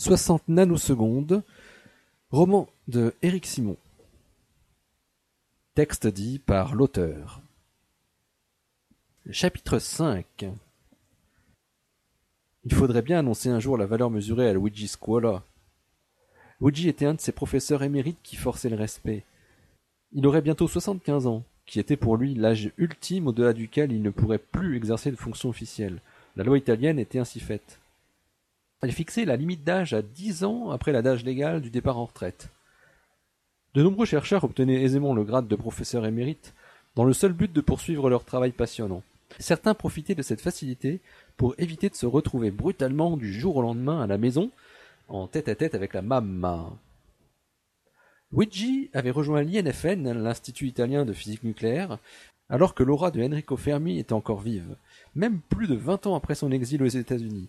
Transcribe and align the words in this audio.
60 0.00 0.48
nanosecondes, 0.48 1.42
roman 2.30 2.70
de 2.88 3.12
Éric 3.20 3.44
Simon. 3.44 3.76
Texte 5.74 6.06
dit 6.06 6.38
par 6.38 6.74
l'auteur. 6.74 7.42
Chapitre 9.30 9.78
5 9.78 10.46
Il 12.64 12.74
faudrait 12.74 13.02
bien 13.02 13.18
annoncer 13.18 13.50
un 13.50 13.60
jour 13.60 13.76
la 13.76 13.84
valeur 13.84 14.08
mesurée 14.08 14.48
à 14.48 14.54
Luigi 14.54 14.88
Scuola. 14.88 15.42
Luigi 16.62 16.88
était 16.88 17.04
un 17.04 17.12
de 17.12 17.20
ces 17.20 17.32
professeurs 17.32 17.82
émérites 17.82 18.22
qui 18.22 18.36
forçaient 18.36 18.70
le 18.70 18.76
respect. 18.76 19.22
Il 20.12 20.26
aurait 20.26 20.40
bientôt 20.40 20.66
soixante-quinze 20.66 21.26
ans, 21.26 21.44
qui 21.66 21.78
était 21.78 21.98
pour 21.98 22.16
lui 22.16 22.34
l'âge 22.34 22.72
ultime 22.78 23.26
au-delà 23.26 23.52
duquel 23.52 23.92
il 23.92 24.00
ne 24.00 24.08
pourrait 24.08 24.38
plus 24.38 24.78
exercer 24.78 25.10
de 25.10 25.16
fonction 25.16 25.50
officielle. 25.50 26.00
La 26.36 26.44
loi 26.44 26.56
italienne 26.56 26.98
était 26.98 27.18
ainsi 27.18 27.38
faite. 27.38 27.80
Elle 28.82 28.92
fixait 28.92 29.26
la 29.26 29.36
limite 29.36 29.62
d'âge 29.62 29.92
à 29.92 30.02
dix 30.02 30.42
ans 30.42 30.70
après 30.70 30.92
l'âge 30.92 31.24
légal 31.24 31.60
du 31.60 31.70
départ 31.70 31.98
en 31.98 32.06
retraite. 32.06 32.48
De 33.74 33.82
nombreux 33.82 34.06
chercheurs 34.06 34.44
obtenaient 34.44 34.82
aisément 34.82 35.14
le 35.14 35.22
grade 35.22 35.48
de 35.48 35.56
professeur 35.56 36.06
émérite 36.06 36.54
dans 36.96 37.04
le 37.04 37.12
seul 37.12 37.32
but 37.32 37.52
de 37.52 37.60
poursuivre 37.60 38.08
leur 38.08 38.24
travail 38.24 38.52
passionnant. 38.52 39.02
Certains 39.38 39.74
profitaient 39.74 40.14
de 40.14 40.22
cette 40.22 40.40
facilité 40.40 41.00
pour 41.36 41.54
éviter 41.58 41.88
de 41.88 41.94
se 41.94 42.06
retrouver 42.06 42.50
brutalement 42.50 43.16
du 43.16 43.32
jour 43.32 43.56
au 43.56 43.62
lendemain 43.62 44.00
à 44.00 44.06
la 44.06 44.18
maison 44.18 44.50
en 45.08 45.26
tête 45.26 45.48
à 45.48 45.54
tête 45.54 45.74
avec 45.74 45.94
la 45.94 46.02
mamma. 46.02 46.72
Luigi 48.32 48.90
avait 48.92 49.10
rejoint 49.10 49.42
l'INFN, 49.42 50.12
l'Institut 50.12 50.68
italien 50.68 51.04
de 51.04 51.12
physique 51.12 51.42
nucléaire, 51.42 51.98
alors 52.48 52.74
que 52.74 52.82
l'aura 52.82 53.10
de 53.10 53.22
Enrico 53.22 53.56
Fermi 53.56 53.98
était 53.98 54.12
encore 54.12 54.40
vive, 54.40 54.76
même 55.14 55.40
plus 55.40 55.66
de 55.66 55.74
vingt 55.74 56.06
ans 56.06 56.14
après 56.14 56.34
son 56.34 56.50
exil 56.50 56.82
aux 56.82 56.86
États-Unis. 56.86 57.48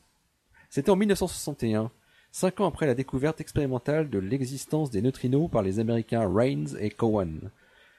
C'était 0.73 0.89
en 0.89 0.95
1961, 0.95 1.91
cinq 2.31 2.61
ans 2.61 2.65
après 2.65 2.87
la 2.87 2.95
découverte 2.95 3.41
expérimentale 3.41 4.09
de 4.09 4.19
l'existence 4.19 4.89
des 4.89 5.01
neutrinos 5.01 5.51
par 5.51 5.63
les 5.63 5.79
Américains 5.79 6.25
Raines 6.33 6.77
et 6.79 6.89
Cowan. 6.89 7.51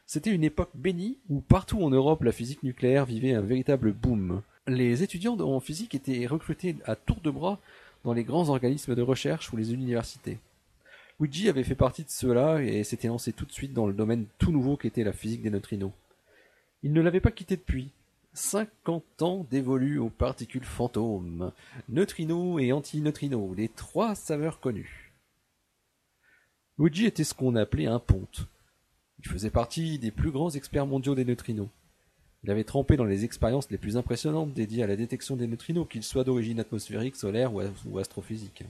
C'était 0.06 0.34
une 0.34 0.42
époque 0.42 0.70
bénie 0.74 1.18
où 1.28 1.42
partout 1.42 1.82
en 1.82 1.90
Europe 1.90 2.22
la 2.22 2.32
physique 2.32 2.62
nucléaire 2.62 3.04
vivait 3.04 3.34
un 3.34 3.42
véritable 3.42 3.92
boom. 3.92 4.40
Les 4.66 5.02
étudiants 5.02 5.38
en 5.38 5.60
physique 5.60 5.94
étaient 5.94 6.26
recrutés 6.26 6.76
à 6.86 6.96
tour 6.96 7.20
de 7.20 7.30
bras 7.30 7.60
dans 8.04 8.14
les 8.14 8.24
grands 8.24 8.48
organismes 8.48 8.94
de 8.94 9.02
recherche 9.02 9.52
ou 9.52 9.58
les 9.58 9.74
universités. 9.74 10.38
Luigi 11.20 11.50
avait 11.50 11.64
fait 11.64 11.74
partie 11.74 12.04
de 12.04 12.10
ceux-là 12.10 12.62
et 12.62 12.84
s'était 12.84 13.08
lancé 13.08 13.34
tout 13.34 13.44
de 13.44 13.52
suite 13.52 13.74
dans 13.74 13.86
le 13.86 13.92
domaine 13.92 14.24
tout 14.38 14.50
nouveau 14.50 14.78
qu'était 14.78 15.04
la 15.04 15.12
physique 15.12 15.42
des 15.42 15.50
neutrinos. 15.50 15.92
Il 16.82 16.94
ne 16.94 17.02
l'avait 17.02 17.20
pas 17.20 17.32
quitté 17.32 17.56
depuis, 17.56 17.90
Cinquante 18.34 19.20
ans 19.20 19.46
dévolus 19.50 19.98
aux 19.98 20.08
particules 20.08 20.64
fantômes, 20.64 21.52
neutrinos 21.90 22.62
et 22.62 22.72
antineutrinos, 22.72 23.54
les 23.54 23.68
trois 23.68 24.14
saveurs 24.14 24.58
connues. 24.58 25.12
Luigi 26.78 27.04
était 27.04 27.24
ce 27.24 27.34
qu'on 27.34 27.56
appelait 27.56 27.86
un 27.86 27.98
ponte. 27.98 28.46
Il 29.18 29.28
faisait 29.28 29.50
partie 29.50 29.98
des 29.98 30.10
plus 30.10 30.30
grands 30.30 30.50
experts 30.50 30.86
mondiaux 30.86 31.14
des 31.14 31.26
neutrinos. 31.26 31.68
Il 32.42 32.50
avait 32.50 32.64
trempé 32.64 32.96
dans 32.96 33.04
les 33.04 33.24
expériences 33.24 33.70
les 33.70 33.76
plus 33.76 33.98
impressionnantes 33.98 34.54
dédiées 34.54 34.82
à 34.82 34.86
la 34.86 34.96
détection 34.96 35.36
des 35.36 35.46
neutrinos, 35.46 35.86
qu'ils 35.86 36.02
soient 36.02 36.24
d'origine 36.24 36.58
atmosphérique, 36.58 37.16
solaire 37.16 37.52
ou 37.54 37.98
astrophysique. 37.98 38.64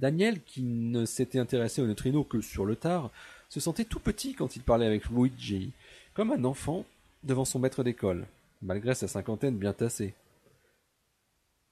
Daniel, 0.00 0.42
qui 0.42 0.62
ne 0.62 1.06
s'était 1.06 1.38
intéressé 1.38 1.80
aux 1.80 1.86
neutrinos 1.86 2.26
que 2.28 2.40
sur 2.40 2.66
le 2.66 2.74
tard, 2.74 3.12
se 3.48 3.60
sentait 3.60 3.84
tout 3.84 4.00
petit 4.00 4.34
quand 4.34 4.56
il 4.56 4.62
parlait 4.62 4.84
avec 4.84 5.08
Luigi, 5.08 5.72
comme 6.12 6.32
un 6.32 6.44
enfant 6.44 6.84
devant 7.26 7.44
son 7.44 7.58
maître 7.58 7.82
d'école, 7.82 8.26
malgré 8.62 8.94
sa 8.94 9.08
cinquantaine 9.08 9.58
bien 9.58 9.72
tassée. 9.72 10.14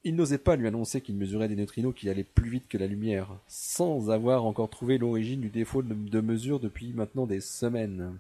Il 0.03 0.17
n'osait 0.17 0.39
pas 0.39 0.57
lui 0.57 0.67
annoncer 0.67 1.01
qu'il 1.01 1.17
mesurait 1.17 1.49
des 1.49 1.57
neutrinos 1.57 1.95
qui 1.95 2.11
allaient 2.11 2.25
plus 2.25 2.51
vite 2.51 2.69
que 2.69 2.77
la 2.77 2.87
lumière, 2.87 3.39
sans 3.47 4.11
avoir 4.11 4.45
encore 4.45 4.69
trouvé 4.69 4.99
l'origine 4.99 5.41
du 5.41 5.49
défaut 5.49 5.83
de 5.83 6.21
mesure 6.21 6.61
depuis 6.61 6.93
maintenant 6.93 7.27
des 7.27 7.41
semaines. 7.41 8.19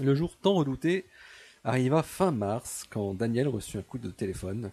Le 0.00 0.14
jour 0.14 0.36
tant 0.40 0.54
redouté 0.54 1.04
arriva 1.64 2.02
fin 2.02 2.30
mars 2.30 2.86
quand 2.88 3.12
Daniel 3.12 3.48
reçut 3.48 3.76
un 3.76 3.82
coup 3.82 3.98
de 3.98 4.10
téléphone. 4.10 4.70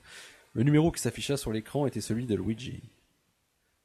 Le 0.53 0.63
numéro 0.63 0.91
qui 0.91 1.01
s'afficha 1.01 1.35
sur 1.35 1.51
l'écran 1.51 1.87
était 1.87 1.99
celui 1.99 2.25
de 2.25 2.35
Luigi. 2.35 2.81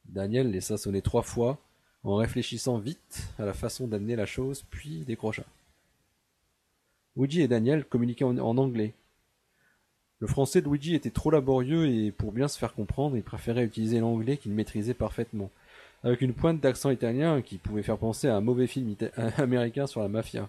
Daniel 0.05 0.51
laissa 0.53 0.77
sonner 0.77 1.03
trois 1.03 1.23
fois, 1.23 1.59
en 2.05 2.17
réfléchissant 2.17 2.79
vite 2.79 3.29
à 3.39 3.45
la 3.45 3.53
façon 3.53 3.89
d'amener 3.89 4.15
la 4.15 4.27
chose, 4.27 4.65
puis 4.71 5.05
décrocha. 5.05 5.45
Luigi 7.17 7.43
et 7.43 7.49
Daniel 7.49 7.85
communiquaient 7.85 8.25
en, 8.25 8.59
anglais. 8.59 8.95
Le 10.21 10.27
français 10.27 10.61
de 10.61 10.69
Luigi 10.69 10.95
était 10.95 11.11
trop 11.11 11.31
laborieux 11.31 11.89
et 11.89 12.13
pour 12.13 12.33
bien 12.33 12.49
se 12.49 12.59
faire 12.59 12.75
comprendre, 12.75 13.17
il 13.17 13.23
préférait 13.23 13.65
utiliser 13.65 14.01
l'anglais 14.01 14.37
qu'il 14.37 14.53
maîtrisait 14.53 14.95
parfaitement, 14.95 15.51
avec 16.05 16.21
une 16.21 16.35
pointe 16.35 16.61
d'accent 16.61 16.91
italien 16.91 17.43
qui 17.43 17.59
pouvait 17.59 17.83
faire 17.83 17.99
penser 17.99 18.29
à 18.29 18.37
un 18.37 18.41
mauvais 18.41 18.67
film 18.67 18.95
américain 19.39 19.87
sur 19.87 20.01
la 20.01 20.09
mafia. 20.09 20.49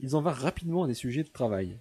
Ils 0.00 0.16
en 0.16 0.22
vinrent 0.22 0.36
rapidement 0.36 0.84
à 0.84 0.86
des 0.86 0.94
sujets 0.94 1.24
de 1.24 1.28
travail. 1.28 1.76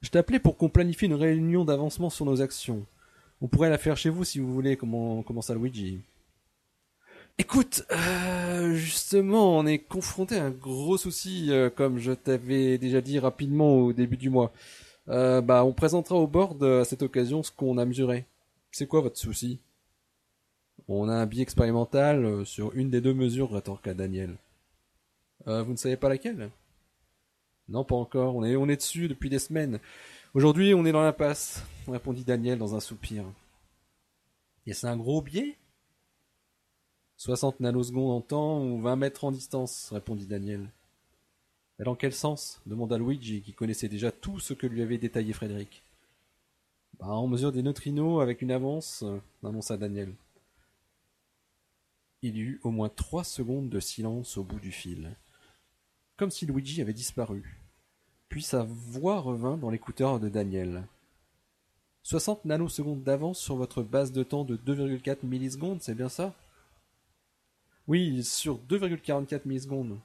Je 0.00 0.10
t'appelais 0.10 0.38
pour 0.38 0.56
qu'on 0.56 0.68
planifie 0.68 1.06
une 1.06 1.14
réunion 1.14 1.64
d'avancement 1.64 2.08
sur 2.08 2.24
nos 2.24 2.40
actions. 2.40 2.86
On 3.40 3.48
pourrait 3.48 3.70
la 3.70 3.78
faire 3.78 3.96
chez 3.96 4.10
vous 4.10 4.24
si 4.24 4.38
vous 4.38 4.52
voulez, 4.52 4.76
comment, 4.76 5.22
comment 5.22 5.42
ça 5.42 5.54
Luigi? 5.54 6.00
Écoute, 7.40 7.84
euh, 7.92 8.74
justement, 8.74 9.56
on 9.56 9.64
est 9.64 9.78
confronté 9.78 10.36
à 10.38 10.44
un 10.46 10.50
gros 10.50 10.96
souci, 10.96 11.52
euh, 11.52 11.70
comme 11.70 11.98
je 11.98 12.10
t'avais 12.12 12.78
déjà 12.78 13.00
dit 13.00 13.20
rapidement 13.20 13.76
au 13.76 13.92
début 13.92 14.16
du 14.16 14.28
mois. 14.28 14.52
Euh, 15.08 15.40
bah, 15.40 15.64
on 15.64 15.72
présentera 15.72 16.16
au 16.16 16.26
board 16.26 16.62
à 16.64 16.84
cette 16.84 17.02
occasion 17.02 17.44
ce 17.44 17.52
qu'on 17.52 17.78
a 17.78 17.84
mesuré. 17.84 18.26
C'est 18.72 18.88
quoi 18.88 19.02
votre 19.02 19.18
souci? 19.18 19.60
On 20.88 21.08
a 21.08 21.14
un 21.14 21.26
biais 21.26 21.42
expérimental 21.42 22.44
sur 22.44 22.74
une 22.74 22.90
des 22.90 23.00
deux 23.00 23.14
mesures, 23.14 23.52
rétorqua 23.52 23.94
Daniel. 23.94 24.36
vous 25.46 25.72
ne 25.72 25.76
savez 25.76 25.96
pas 25.96 26.08
laquelle? 26.08 26.50
Non, 27.68 27.84
pas 27.84 27.96
encore. 27.96 28.34
On 28.36 28.44
est, 28.44 28.56
on 28.56 28.68
est 28.68 28.76
dessus 28.76 29.08
depuis 29.08 29.30
des 29.30 29.38
semaines. 29.38 29.78
Aujourd'hui, 30.34 30.74
on 30.74 30.84
est 30.86 30.92
dans 30.92 31.02
l'impasse, 31.02 31.62
répondit 31.86 32.24
Daniel 32.24 32.58
dans 32.58 32.74
un 32.74 32.80
soupir. 32.80 33.24
Et 34.66 34.72
c'est 34.72 34.88
un 34.88 34.96
gros 34.96 35.22
biais? 35.22 35.56
60 37.18 37.58
nanosecondes 37.58 38.12
en 38.12 38.20
temps 38.20 38.64
ou 38.64 38.80
20 38.80 38.94
mètres 38.94 39.24
en 39.24 39.32
distance, 39.32 39.90
répondit 39.92 40.26
Daniel. 40.26 40.70
Et 41.80 41.82
dans 41.82 41.96
quel 41.96 42.12
sens? 42.12 42.62
demanda 42.64 42.96
Luigi, 42.96 43.42
qui 43.42 43.52
connaissait 43.52 43.88
déjà 43.88 44.12
tout 44.12 44.38
ce 44.38 44.54
que 44.54 44.68
lui 44.68 44.82
avait 44.82 44.98
détaillé 44.98 45.32
Frédéric. 45.32 45.82
Bah, 47.00 47.08
on 47.10 47.26
mesure 47.26 47.50
des 47.50 47.64
neutrinos 47.64 48.22
avec 48.22 48.40
une 48.40 48.52
avance, 48.52 49.04
annonça 49.42 49.76
Daniel. 49.76 50.14
Il 52.22 52.36
y 52.36 52.40
eut 52.40 52.60
au 52.62 52.70
moins 52.70 52.88
trois 52.88 53.24
secondes 53.24 53.68
de 53.68 53.80
silence 53.80 54.36
au 54.36 54.44
bout 54.44 54.60
du 54.60 54.70
fil, 54.70 55.16
comme 56.16 56.30
si 56.30 56.46
Luigi 56.46 56.80
avait 56.80 56.92
disparu. 56.92 57.60
Puis 58.28 58.42
sa 58.42 58.62
voix 58.62 59.18
revint 59.18 59.56
dans 59.56 59.70
l'écouteur 59.70 60.20
de 60.20 60.28
Daniel. 60.28 60.84
Soixante 62.04 62.44
nanosecondes 62.44 63.02
d'avance 63.02 63.40
sur 63.40 63.56
votre 63.56 63.82
base 63.82 64.12
de 64.12 64.22
temps 64.22 64.44
de 64.44 64.56
2,4 64.56 65.26
millisecondes, 65.26 65.82
c'est 65.82 65.94
bien 65.94 66.08
ça? 66.08 66.32
Oui, 67.88 68.22
sur 68.22 68.58
2,44 68.68 69.40
millisecondes. 69.46 69.98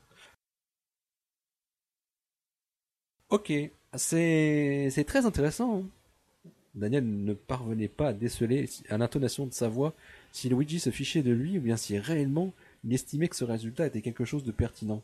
Ok, 3.30 3.52
c'est 3.96 5.06
très 5.06 5.26
intéressant. 5.26 5.80
Hein. 5.80 6.50
Daniel 6.76 7.04
ne 7.06 7.34
parvenait 7.34 7.88
pas 7.88 8.10
à 8.10 8.14
déceler 8.14 8.70
à 8.90 8.98
l'intonation 8.98 9.46
de 9.46 9.54
sa 9.54 9.68
voix 9.68 9.94
si 10.32 10.50
Luigi 10.50 10.80
se 10.80 10.90
fichait 10.90 11.22
de 11.22 11.32
lui 11.32 11.58
ou 11.58 11.62
bien 11.62 11.78
si 11.78 11.98
réellement 12.00 12.54
il 12.84 12.94
estimait 12.94 13.28
que 13.28 13.36
ce 13.36 13.44
résultat 13.44 13.86
était 13.86 14.02
quelque 14.02 14.26
chose 14.26 14.44
de 14.44 14.52
pertinent. 14.52 15.04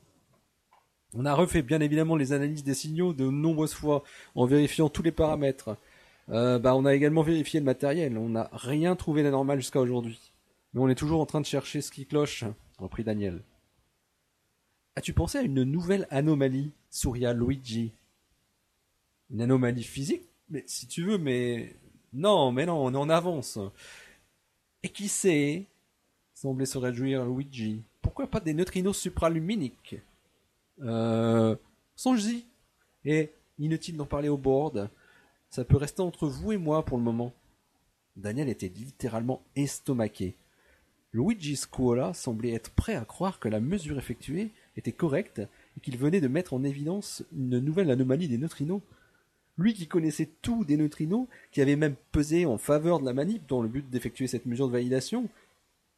On 1.14 1.26
a 1.26 1.34
refait 1.34 1.62
bien 1.62 1.82
évidemment 1.82 2.16
les 2.16 2.34
analyses 2.34 2.64
des 2.64 2.74
signaux 2.74 3.14
de 3.14 3.26
nombreuses 3.26 3.74
fois 3.74 4.04
en 4.36 4.46
vérifiant 4.46 4.90
tous 4.90 5.04
les 5.04 5.12
paramètres. 5.12 5.76
Euh, 6.30 6.60
bah, 6.60 6.76
on 6.76 6.86
a 6.86 6.94
également 6.94 7.24
vérifié 7.24 7.60
le 7.60 7.66
matériel. 7.66 8.18
On 8.18 8.30
n'a 8.30 8.50
rien 8.54 8.96
trouvé 8.96 9.24
d'anormal 9.24 9.60
jusqu'à 9.60 9.82
aujourd'hui. 9.82 10.32
Mais 10.74 10.82
on 10.82 10.90
est 10.90 10.96
toujours 10.96 11.20
en 11.20 11.26
train 11.26 11.42
de 11.42 11.46
chercher 11.46 11.82
ce 11.82 11.92
qui 11.92 12.06
cloche 12.06 12.46
reprit 12.80 13.04
Daniel. 13.04 13.42
As-tu 14.96 15.14
pensé 15.14 15.38
à 15.38 15.42
une 15.42 15.64
nouvelle 15.64 16.08
anomalie 16.10 16.72
souria 16.90 17.34
Luigi? 17.34 17.92
Une 19.30 19.42
anomalie 19.42 19.84
physique? 19.84 20.24
Mais 20.50 20.64
si 20.68 20.88
tu 20.88 21.04
veux, 21.04 21.18
mais. 21.18 21.76
Non, 22.12 22.52
mais 22.52 22.66
non, 22.66 22.86
on 22.86 22.96
en 22.96 23.10
avance. 23.10 23.60
Et 24.84 24.90
qui 24.90 25.08
sait 25.08 25.66
semblait 26.34 26.66
se 26.66 26.78
réjouir 26.78 27.26
Luigi. 27.26 27.84
Pourquoi 28.02 28.28
pas 28.28 28.40
des 28.40 28.54
neutrinos 28.54 28.98
supraluminiques? 28.98 29.98
Euh. 30.82 31.56
Songe-y. 31.96 32.46
Et 33.06 33.32
inutile 33.60 33.98
d'en 33.98 34.06
parler 34.06 34.30
au 34.30 34.38
board. 34.38 34.90
Ça 35.50 35.66
peut 35.66 35.78
rester 35.78 36.02
entre 36.02 36.28
vous 36.28 36.52
et 36.52 36.58
moi 36.58 36.84
pour 36.84 36.98
le 36.98 37.04
moment. 37.04 37.34
Daniel 38.16 38.50
était 38.50 38.70
littéralement 38.70 39.42
estomaqué. 39.56 40.36
Luigi 41.12 41.56
Scuola 41.56 42.14
semblait 42.14 42.54
être 42.54 42.72
prêt 42.72 42.96
à 42.96 43.04
croire 43.04 43.40
que 43.40 43.50
la 43.50 43.60
mesure 43.60 43.98
effectuée 43.98 44.52
était 44.78 44.92
correcte 44.92 45.42
et 45.76 45.80
qu'il 45.82 45.98
venait 45.98 46.22
de 46.22 46.28
mettre 46.28 46.54
en 46.54 46.64
évidence 46.64 47.24
une 47.36 47.60
nouvelle 47.60 47.90
anomalie 47.90 48.28
des 48.28 48.38
neutrinos. 48.38 48.82
Lui 49.58 49.74
qui 49.74 49.88
connaissait 49.88 50.30
tout 50.42 50.64
des 50.64 50.78
neutrinos, 50.78 51.28
qui 51.52 51.62
avait 51.62 51.76
même 51.76 51.96
pesé 52.12 52.46
en 52.46 52.58
faveur 52.58 53.00
de 53.00 53.06
la 53.06 53.14
manip 53.14 53.46
dans 53.48 53.62
le 53.62 53.68
but 53.68 53.90
d'effectuer 53.90 54.28
cette 54.28 54.46
mesure 54.46 54.68
de 54.68 54.74
validation, 54.74 55.28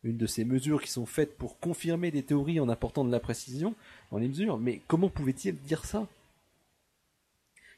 une 0.04 0.18
de 0.18 0.26
ces 0.26 0.46
mesures 0.46 0.82
qui 0.82 0.90
sont 0.90 1.06
faites 1.06 1.38
pour 1.38 1.60
confirmer 1.60 2.10
des 2.10 2.24
théories 2.24 2.60
en 2.60 2.70
apportant 2.70 3.04
de 3.04 3.12
la 3.12 3.20
précision 3.20 3.76
dans 4.12 4.18
les 4.18 4.30
mesures, 4.30 4.58
mais 4.58 4.82
comment 4.88 5.10
pouvait-il 5.10 5.58
dire 5.58 5.86
ça? 5.86 6.08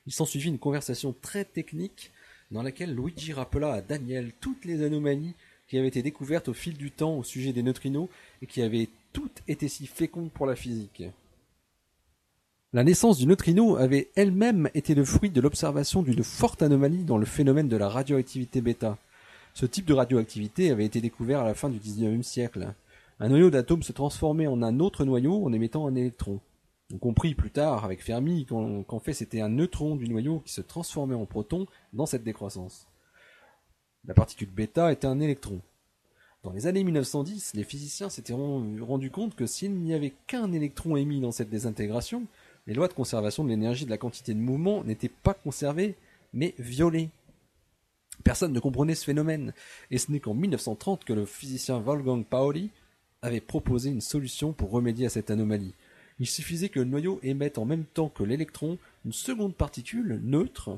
Il 0.05 0.13
s'ensuivit 0.13 0.49
une 0.49 0.59
conversation 0.59 1.15
très 1.21 1.45
technique 1.45 2.11
dans 2.51 2.61
laquelle 2.61 2.93
Luigi 2.93 3.33
rappela 3.33 3.73
à 3.73 3.81
Daniel 3.81 4.31
toutes 4.39 4.65
les 4.65 4.83
anomalies 4.83 5.33
qui 5.67 5.77
avaient 5.77 5.87
été 5.87 6.01
découvertes 6.01 6.49
au 6.49 6.53
fil 6.53 6.77
du 6.77 6.91
temps 6.91 7.17
au 7.17 7.23
sujet 7.23 7.53
des 7.53 7.63
neutrinos 7.63 8.09
et 8.41 8.47
qui 8.47 8.61
avaient 8.61 8.89
toutes 9.11 9.43
été 9.47 9.67
si 9.67 9.87
fécondes 9.87 10.31
pour 10.31 10.45
la 10.45 10.55
physique. 10.55 11.03
La 12.73 12.83
naissance 12.83 13.19
du 13.19 13.27
neutrino 13.27 13.75
avait 13.75 14.09
elle-même 14.15 14.67
été 14.73 14.95
le 14.95 15.05
fruit 15.05 15.29
de 15.29 15.41
l'observation 15.41 16.01
d'une 16.01 16.23
forte 16.23 16.63
anomalie 16.63 17.03
dans 17.03 17.19
le 17.19 17.25
phénomène 17.25 17.67
de 17.67 17.77
la 17.77 17.87
radioactivité 17.87 18.61
bêta. 18.61 18.97
Ce 19.53 19.67
type 19.67 19.85
de 19.85 19.93
radioactivité 19.93 20.71
avait 20.71 20.85
été 20.85 20.99
découvert 20.99 21.41
à 21.41 21.45
la 21.45 21.53
fin 21.53 21.69
du 21.69 21.77
XIXe 21.77 22.25
siècle. 22.25 22.73
Un 23.19 23.29
noyau 23.29 23.51
d'atome 23.51 23.83
se 23.83 23.91
transformait 23.91 24.47
en 24.47 24.63
un 24.63 24.79
autre 24.79 25.05
noyau 25.05 25.45
en 25.45 25.53
émettant 25.53 25.85
un 25.85 25.93
électron. 25.93 26.39
On 26.91 26.97
comprit 26.97 27.35
plus 27.35 27.51
tard 27.51 27.85
avec 27.85 28.03
Fermi 28.03 28.45
qu'en 28.45 28.99
fait 28.99 29.13
c'était 29.13 29.41
un 29.41 29.49
neutron 29.49 29.95
du 29.95 30.09
noyau 30.09 30.39
qui 30.39 30.51
se 30.51 30.61
transformait 30.61 31.13
en 31.13 31.25
proton 31.25 31.67
dans 31.93 32.07
cette 32.07 32.23
décroissance. 32.23 32.87
La 34.05 34.13
particule 34.13 34.49
bêta 34.49 34.91
était 34.91 35.07
un 35.07 35.21
électron. 35.21 35.61
Dans 36.43 36.51
les 36.51 36.67
années 36.67 36.83
1910, 36.83 37.53
les 37.53 37.63
physiciens 37.63 38.09
s'étaient 38.09 38.33
rendus 38.33 39.11
compte 39.11 39.33
que 39.33 39.45
s'il 39.45 39.75
n'y 39.75 39.93
avait 39.93 40.11
qu'un 40.27 40.51
électron 40.51 40.97
émis 40.97 41.21
dans 41.21 41.31
cette 41.31 41.49
désintégration, 41.49 42.27
les 42.67 42.73
lois 42.73 42.89
de 42.89 42.93
conservation 42.93 43.45
de 43.45 43.49
l'énergie 43.49 43.85
de 43.85 43.89
la 43.89 43.97
quantité 43.97 44.33
de 44.33 44.39
mouvement 44.39 44.83
n'étaient 44.83 45.07
pas 45.07 45.33
conservées, 45.33 45.95
mais 46.33 46.53
violées. 46.59 47.11
Personne 48.25 48.51
ne 48.51 48.59
comprenait 48.59 48.95
ce 48.95 49.05
phénomène, 49.05 49.53
et 49.89 49.97
ce 49.97 50.11
n'est 50.11 50.19
qu'en 50.19 50.33
1930 50.33 51.05
que 51.05 51.13
le 51.13 51.25
physicien 51.25 51.79
Wolfgang 51.79 52.25
Pauli 52.25 52.71
avait 53.21 53.39
proposé 53.39 53.89
une 53.89 54.01
solution 54.01 54.51
pour 54.51 54.71
remédier 54.71 55.05
à 55.05 55.09
cette 55.09 55.31
anomalie. 55.31 55.75
Il 56.19 56.27
suffisait 56.27 56.67
que 56.67 56.79
le 56.79 56.85
noyau 56.85 57.21
émette 57.23 57.57
en 57.57 57.63
même 57.63 57.85
temps 57.85 58.09
que 58.09 58.23
l'électron 58.23 58.77
une 59.05 59.13
seconde 59.13 59.55
particule 59.55 60.19
neutre 60.21 60.77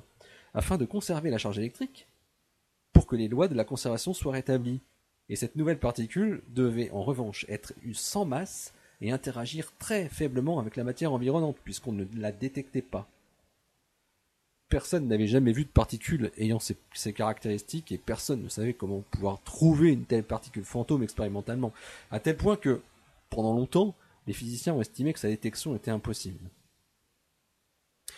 afin 0.54 0.78
de 0.78 0.86
conserver 0.86 1.32
la 1.32 1.40
charge 1.40 1.58
électrique 1.58 2.08
pour 2.96 3.06
que 3.08 3.18
les 3.18 3.28
lois 3.28 3.50
de 3.50 3.56
la 3.56 3.66
conservation 3.66 4.14
soient 4.14 4.32
rétablies. 4.32 4.80
Et 5.28 5.36
cette 5.36 5.58
nouvelle 5.58 5.80
particule 5.80 6.42
devait 6.48 6.90
en 6.92 7.04
revanche 7.04 7.46
être 7.50 7.74
sans 7.94 8.24
masse 8.26 8.74
et 9.02 9.12
interagir 9.12 9.74
très 9.78 10.08
faiblement 10.08 10.60
avec 10.60 10.78
la 10.78 10.86
matière 10.86 11.12
environnante 11.12 11.58
puisqu'on 11.66 11.92
ne 11.92 12.06
la 12.16 12.32
détectait 12.32 12.82
pas. 12.82 13.08
Personne 14.70 15.08
n'avait 15.10 15.28
jamais 15.28 15.52
vu 15.52 15.66
de 15.66 15.70
particule 15.70 16.32
ayant 16.38 16.60
ces, 16.60 17.14
caractéristiques 17.14 17.92
et 17.92 17.98
personne 17.98 18.42
ne 18.42 18.50
savait 18.50 18.74
comment 18.74 19.04
pouvoir 19.12 19.42
trouver 19.44 19.92
une 19.92 20.06
telle 20.06 20.24
particule 20.24 20.64
fantôme 20.64 21.04
expérimentalement, 21.04 21.74
à 22.12 22.20
tel 22.22 22.38
point 22.38 22.56
que, 22.56 22.82
pendant 23.30 23.54
longtemps, 23.54 23.94
les 24.26 24.34
physiciens 24.34 24.74
ont 24.74 24.82
estimé 24.82 25.12
que 25.12 25.20
sa 25.20 25.28
détection 25.28 25.76
était 25.76 25.92
impossible. 25.92 26.50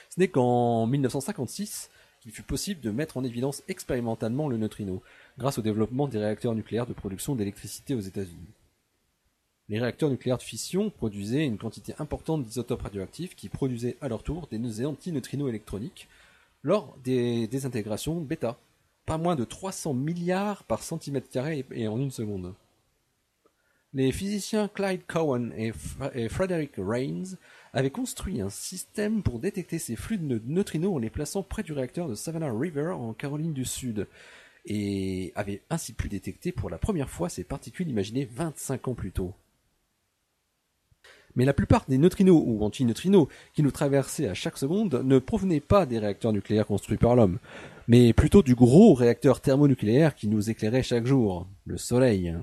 Ce 0.09 0.19
n'est 0.19 0.29
qu'en 0.29 0.85
1956 0.85 1.89
qu'il 2.27 2.35
fut 2.35 2.43
possible 2.43 2.81
de 2.81 2.91
mettre 2.91 3.15
en 3.15 3.23
évidence 3.23 3.63
expérimentalement 3.69 4.49
le 4.49 4.57
neutrino, 4.57 5.01
grâce 5.37 5.59
au 5.59 5.61
développement 5.61 6.09
des 6.09 6.17
réacteurs 6.17 6.55
nucléaires 6.55 6.85
de 6.85 6.91
production 6.91 7.35
d'électricité 7.35 7.95
aux 7.95 8.01
États-Unis. 8.01 8.51
Les 9.69 9.79
réacteurs 9.79 10.09
nucléaires 10.09 10.37
de 10.37 10.43
fission 10.43 10.89
produisaient 10.89 11.45
une 11.45 11.57
quantité 11.57 11.93
importante 11.99 12.43
d'isotopes 12.43 12.81
radioactifs 12.81 13.33
qui 13.33 13.47
produisaient 13.47 13.95
à 14.01 14.09
leur 14.09 14.23
tour 14.23 14.47
des 14.51 14.85
antineutrinos 14.85 15.47
électroniques 15.47 16.09
lors 16.63 16.97
des 17.01 17.47
désintégrations 17.47 18.19
bêta. 18.19 18.57
Pas 19.05 19.17
moins 19.17 19.37
de 19.37 19.45
300 19.45 19.93
milliards 19.93 20.65
par 20.65 20.83
centimètre 20.83 21.29
carré 21.29 21.65
et 21.71 21.87
en 21.87 21.97
une 21.97 22.11
seconde. 22.11 22.53
Les 23.93 24.11
physiciens 24.11 24.67
Clyde 24.67 25.05
Cowan 25.07 25.53
et, 25.55 25.71
Frederick 26.27 26.73
Rains 26.77 27.37
avaient 27.73 27.89
construit 27.89 28.41
un 28.41 28.49
système 28.49 29.23
pour 29.23 29.39
détecter 29.39 29.79
ces 29.79 29.95
flux 29.95 30.17
de 30.17 30.41
neutrinos 30.45 30.95
en 30.95 30.99
les 30.99 31.09
plaçant 31.09 31.43
près 31.43 31.63
du 31.63 31.73
réacteur 31.73 32.07
de 32.07 32.15
Savannah 32.15 32.51
River 32.51 32.91
en 32.91 33.13
Caroline 33.13 33.53
du 33.53 33.65
Sud, 33.65 34.07
et 34.65 35.31
avaient 35.35 35.61
ainsi 35.69 35.93
pu 35.93 36.09
détecter 36.09 36.51
pour 36.51 36.69
la 36.69 36.77
première 36.77 37.09
fois 37.09 37.29
ces 37.29 37.43
particules 37.43 37.89
imaginées 37.89 38.27
25 38.31 38.87
ans 38.89 38.95
plus 38.95 39.11
tôt. 39.11 39.33
Mais 41.35 41.45
la 41.45 41.53
plupart 41.53 41.85
des 41.87 41.99
neutrinos 41.99 42.43
ou 42.45 42.63
antineutrinos 42.65 43.27
qui 43.53 43.61
nous 43.61 43.71
traversaient 43.71 44.27
à 44.27 44.33
chaque 44.33 44.57
seconde 44.57 45.01
ne 45.05 45.19
provenaient 45.19 45.59
pas 45.59 45.85
des 45.85 45.99
réacteurs 45.99 46.33
nucléaires 46.33 46.65
construits 46.65 46.97
par 46.97 47.15
l'homme, 47.15 47.37
mais 47.87 48.11
plutôt 48.11 48.41
du 48.41 48.55
gros 48.55 48.93
réacteur 48.95 49.39
thermonucléaire 49.39 50.15
qui 50.15 50.27
nous 50.27 50.49
éclairait 50.49 50.83
chaque 50.83 51.05
jour, 51.05 51.47
le 51.65 51.77
Soleil. 51.77 52.35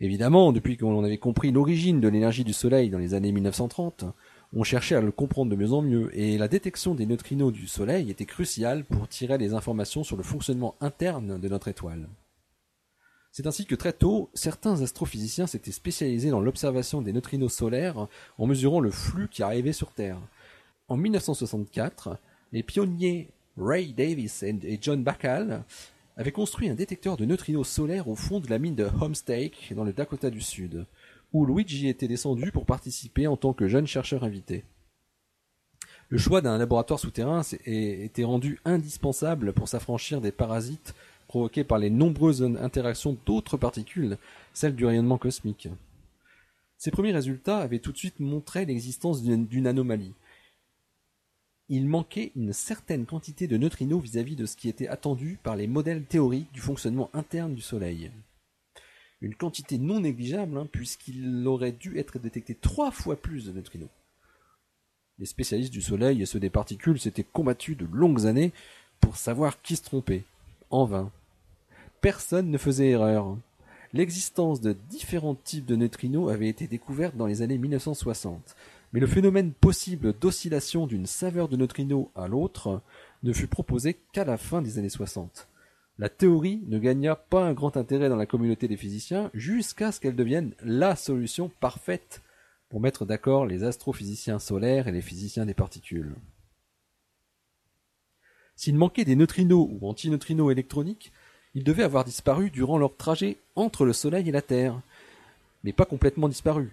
Évidemment, 0.00 0.52
depuis 0.52 0.76
qu'on 0.76 1.02
avait 1.02 1.18
compris 1.18 1.50
l'origine 1.50 2.00
de 2.00 2.08
l'énergie 2.08 2.44
du 2.44 2.52
Soleil 2.52 2.88
dans 2.88 2.98
les 2.98 3.14
années 3.14 3.32
1930, 3.32 4.04
on 4.54 4.62
cherchait 4.62 4.94
à 4.94 5.00
le 5.00 5.10
comprendre 5.10 5.50
de 5.50 5.56
mieux 5.56 5.72
en 5.72 5.82
mieux, 5.82 6.16
et 6.16 6.38
la 6.38 6.46
détection 6.46 6.94
des 6.94 7.04
neutrinos 7.04 7.52
du 7.52 7.66
Soleil 7.66 8.08
était 8.08 8.24
cruciale 8.24 8.84
pour 8.84 9.08
tirer 9.08 9.38
des 9.38 9.54
informations 9.54 10.04
sur 10.04 10.16
le 10.16 10.22
fonctionnement 10.22 10.76
interne 10.80 11.40
de 11.40 11.48
notre 11.48 11.68
étoile. 11.68 12.08
C'est 13.32 13.46
ainsi 13.46 13.66
que 13.66 13.74
très 13.74 13.92
tôt, 13.92 14.30
certains 14.34 14.80
astrophysiciens 14.82 15.46
s'étaient 15.46 15.72
spécialisés 15.72 16.30
dans 16.30 16.40
l'observation 16.40 17.02
des 17.02 17.12
neutrinos 17.12 17.52
solaires 17.52 18.06
en 18.38 18.46
mesurant 18.46 18.80
le 18.80 18.90
flux 18.90 19.28
qui 19.28 19.42
arrivait 19.42 19.72
sur 19.72 19.92
Terre. 19.92 20.18
En 20.88 20.96
1964, 20.96 22.16
les 22.52 22.62
pionniers 22.62 23.28
Ray 23.58 23.92
Davis 23.92 24.42
et 24.42 24.78
John 24.80 25.02
Bacall 25.02 25.64
avaient 26.18 26.32
construit 26.32 26.68
un 26.68 26.74
détecteur 26.74 27.16
de 27.16 27.24
neutrinos 27.24 27.68
solaires 27.68 28.08
au 28.08 28.16
fond 28.16 28.40
de 28.40 28.50
la 28.50 28.58
mine 28.58 28.74
de 28.74 28.88
Homestake 29.00 29.72
dans 29.74 29.84
le 29.84 29.92
Dakota 29.92 30.30
du 30.30 30.40
Sud, 30.40 30.84
où 31.32 31.46
Luigi 31.46 31.86
était 31.86 32.08
descendu 32.08 32.50
pour 32.50 32.66
participer 32.66 33.28
en 33.28 33.36
tant 33.36 33.52
que 33.52 33.68
jeune 33.68 33.86
chercheur 33.86 34.24
invité. 34.24 34.64
Le 36.08 36.18
choix 36.18 36.40
d'un 36.40 36.58
laboratoire 36.58 36.98
souterrain 36.98 37.42
était 37.64 38.24
rendu 38.24 38.58
indispensable 38.64 39.52
pour 39.52 39.68
s'affranchir 39.68 40.20
des 40.20 40.32
parasites 40.32 40.94
provoquées 41.28 41.64
par 41.64 41.78
les 41.78 41.90
nombreuses 41.90 42.42
interactions 42.42 43.16
d'autres 43.24 43.56
particules, 43.56 44.18
celles 44.54 44.74
du 44.74 44.86
rayonnement 44.86 45.18
cosmique. 45.18 45.68
Ces 46.78 46.90
premiers 46.90 47.12
résultats 47.12 47.58
avaient 47.58 47.78
tout 47.78 47.92
de 47.92 47.98
suite 47.98 48.18
montré 48.18 48.64
l'existence 48.64 49.22
d'une 49.22 49.66
anomalie. 49.66 50.14
Il 51.68 51.86
manquait 51.86 52.32
une 52.34 52.52
certaine 52.52 53.04
quantité 53.04 53.46
de 53.46 53.58
neutrinos 53.58 54.02
vis-à-vis 54.02 54.36
de 54.36 54.46
ce 54.46 54.56
qui 54.56 54.68
était 54.68 54.88
attendu 54.88 55.38
par 55.42 55.56
les 55.56 55.66
modèles 55.66 56.04
théoriques 56.04 56.52
du 56.52 56.60
fonctionnement 56.60 57.10
interne 57.12 57.54
du 57.54 57.60
Soleil. 57.60 58.10
Une 59.20 59.34
quantité 59.34 59.78
non 59.78 60.00
négligeable, 60.00 60.56
hein, 60.56 60.68
puisqu'il 60.70 61.46
aurait 61.46 61.72
dû 61.72 61.98
être 61.98 62.18
détecté 62.18 62.54
trois 62.54 62.90
fois 62.90 63.16
plus 63.16 63.46
de 63.46 63.52
neutrinos. 63.52 63.90
Les 65.18 65.26
spécialistes 65.26 65.72
du 65.72 65.82
Soleil 65.82 66.22
et 66.22 66.26
ceux 66.26 66.40
des 66.40 66.50
particules 66.50 67.00
s'étaient 67.00 67.24
combattus 67.24 67.76
de 67.76 67.86
longues 67.92 68.26
années 68.26 68.52
pour 69.00 69.16
savoir 69.16 69.60
qui 69.60 69.76
se 69.76 69.82
trompait. 69.82 70.24
En 70.70 70.84
vain 70.84 71.10
personne 72.00 72.50
ne 72.50 72.58
faisait 72.58 72.90
erreur. 72.90 73.36
L'existence 73.92 74.60
de 74.60 74.76
différents 74.90 75.34
types 75.34 75.66
de 75.66 75.76
neutrinos 75.76 76.30
avait 76.30 76.48
été 76.48 76.66
découverte 76.66 77.16
dans 77.16 77.26
les 77.26 77.42
années 77.42 77.58
1960, 77.58 78.54
mais 78.92 79.00
le 79.00 79.06
phénomène 79.06 79.52
possible 79.52 80.12
d'oscillation 80.18 80.86
d'une 80.86 81.06
saveur 81.06 81.48
de 81.48 81.56
neutrino 81.56 82.10
à 82.14 82.28
l'autre 82.28 82.80
ne 83.22 83.32
fut 83.32 83.46
proposé 83.46 83.98
qu'à 84.12 84.24
la 84.24 84.36
fin 84.36 84.62
des 84.62 84.78
années 84.78 84.88
60. 84.88 85.48
La 85.98 86.08
théorie 86.08 86.62
ne 86.68 86.78
gagna 86.78 87.16
pas 87.16 87.44
un 87.44 87.52
grand 87.52 87.76
intérêt 87.76 88.08
dans 88.08 88.16
la 88.16 88.26
communauté 88.26 88.68
des 88.68 88.76
physiciens 88.76 89.30
jusqu'à 89.34 89.90
ce 89.90 89.98
qu'elle 89.98 90.14
devienne 90.14 90.54
la 90.62 90.94
solution 90.94 91.50
parfaite 91.60 92.22
pour 92.68 92.80
mettre 92.80 93.04
d'accord 93.04 93.46
les 93.46 93.64
astrophysiciens 93.64 94.38
solaires 94.38 94.86
et 94.86 94.92
les 94.92 95.02
physiciens 95.02 95.46
des 95.46 95.54
particules. 95.54 96.14
S'il 98.54 98.76
manquait 98.76 99.04
des 99.04 99.16
neutrinos 99.16 99.68
ou 99.70 99.88
antineutrinos 99.88 100.52
électroniques, 100.52 101.12
ils 101.54 101.64
devaient 101.64 101.82
avoir 101.82 102.04
disparu 102.04 102.50
durant 102.50 102.78
leur 102.78 102.96
trajet 102.96 103.36
entre 103.56 103.84
le 103.84 103.92
Soleil 103.92 104.28
et 104.28 104.32
la 104.32 104.42
Terre. 104.42 104.80
Mais 105.64 105.72
pas 105.72 105.84
complètement 105.84 106.28
disparus. 106.28 106.70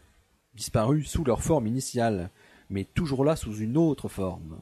Disparus 0.55 1.09
sous 1.09 1.23
leur 1.23 1.43
forme 1.43 1.67
initiale, 1.67 2.29
mais 2.69 2.85
toujours 2.85 3.25
là 3.25 3.35
sous 3.35 3.57
une 3.57 3.77
autre 3.77 4.07
forme. 4.07 4.59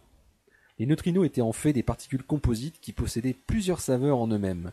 Les 0.80 0.86
neutrinos 0.88 1.26
étaient 1.26 1.42
en 1.42 1.52
fait 1.52 1.72
des 1.72 1.84
particules 1.84 2.24
composites 2.24 2.80
qui 2.82 2.94
possédaient 2.94 3.36
plusieurs 3.46 3.80
saveurs 3.80 4.18
en 4.18 4.28
eux-mêmes. 4.28 4.72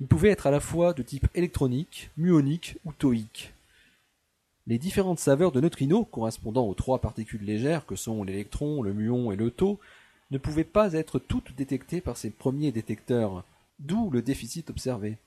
Ils 0.00 0.06
pouvaient 0.06 0.30
être 0.30 0.46
à 0.46 0.50
la 0.50 0.60
fois 0.60 0.94
de 0.94 1.02
type 1.02 1.28
électronique, 1.34 2.10
muonique 2.16 2.78
ou 2.84 2.92
tauique. 2.92 3.52
Les 4.66 4.78
différentes 4.78 5.18
saveurs 5.18 5.52
de 5.52 5.60
neutrinos, 5.60 6.06
correspondant 6.10 6.66
aux 6.66 6.74
trois 6.74 7.00
particules 7.00 7.44
légères 7.44 7.84
que 7.84 7.96
sont 7.96 8.24
l'électron, 8.24 8.82
le 8.82 8.94
muon 8.94 9.30
et 9.30 9.36
le 9.36 9.50
tau, 9.50 9.78
ne 10.30 10.38
pouvaient 10.38 10.64
pas 10.64 10.94
être 10.94 11.18
toutes 11.18 11.54
détectées 11.54 12.00
par 12.00 12.16
ces 12.16 12.30
premiers 12.30 12.72
détecteurs, 12.72 13.44
d'où 13.78 14.08
le 14.10 14.22
déficit 14.22 14.70
observé. 14.70 15.18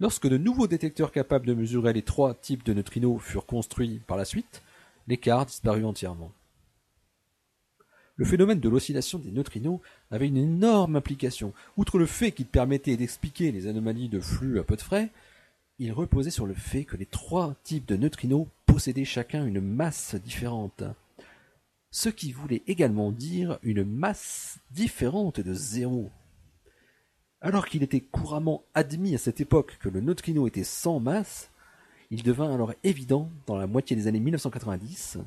Lorsque 0.00 0.28
de 0.28 0.38
nouveaux 0.38 0.68
détecteurs 0.68 1.10
capables 1.10 1.46
de 1.46 1.54
mesurer 1.54 1.92
les 1.92 2.02
trois 2.02 2.34
types 2.34 2.64
de 2.64 2.72
neutrinos 2.72 3.20
furent 3.20 3.46
construits 3.46 4.00
par 4.06 4.16
la 4.16 4.24
suite, 4.24 4.62
l'écart 5.08 5.44
disparut 5.44 5.84
entièrement. 5.84 6.30
Le 8.14 8.24
phénomène 8.24 8.60
de 8.60 8.68
l'oscillation 8.68 9.18
des 9.18 9.32
neutrinos 9.32 9.80
avait 10.10 10.28
une 10.28 10.36
énorme 10.36 10.96
implication. 10.96 11.52
Outre 11.76 11.98
le 11.98 12.06
fait 12.06 12.30
qu'il 12.30 12.46
permettait 12.46 12.96
d'expliquer 12.96 13.50
les 13.50 13.66
anomalies 13.66 14.08
de 14.08 14.20
flux 14.20 14.60
à 14.60 14.64
peu 14.64 14.76
de 14.76 14.82
frais, 14.82 15.10
il 15.80 15.92
reposait 15.92 16.30
sur 16.30 16.46
le 16.46 16.54
fait 16.54 16.84
que 16.84 16.96
les 16.96 17.06
trois 17.06 17.54
types 17.64 17.86
de 17.86 17.96
neutrinos 17.96 18.46
possédaient 18.66 19.04
chacun 19.04 19.46
une 19.46 19.60
masse 19.60 20.14
différente. 20.16 20.82
Ce 21.90 22.08
qui 22.08 22.32
voulait 22.32 22.62
également 22.66 23.10
dire 23.10 23.58
une 23.62 23.84
masse 23.84 24.58
différente 24.70 25.40
de 25.40 25.54
zéro. 25.54 26.10
Alors 27.40 27.66
qu'il 27.66 27.84
était 27.84 28.00
couramment 28.00 28.64
admis 28.74 29.14
à 29.14 29.18
cette 29.18 29.40
époque 29.40 29.78
que 29.80 29.88
le 29.88 30.00
neutrino 30.00 30.48
était 30.48 30.64
sans 30.64 30.98
masse, 30.98 31.50
il 32.10 32.24
devint 32.24 32.52
alors 32.52 32.72
évident, 32.82 33.30
dans 33.46 33.56
la 33.56 33.68
moitié 33.68 33.94
des 33.94 34.08
années 34.08 34.18
1990, 34.18 35.18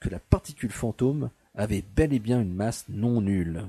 que 0.00 0.08
la 0.08 0.18
particule 0.18 0.72
fantôme 0.72 1.30
avait 1.54 1.84
bel 1.94 2.12
et 2.12 2.18
bien 2.18 2.40
une 2.40 2.54
masse 2.54 2.86
non 2.88 3.20
nulle. 3.20 3.66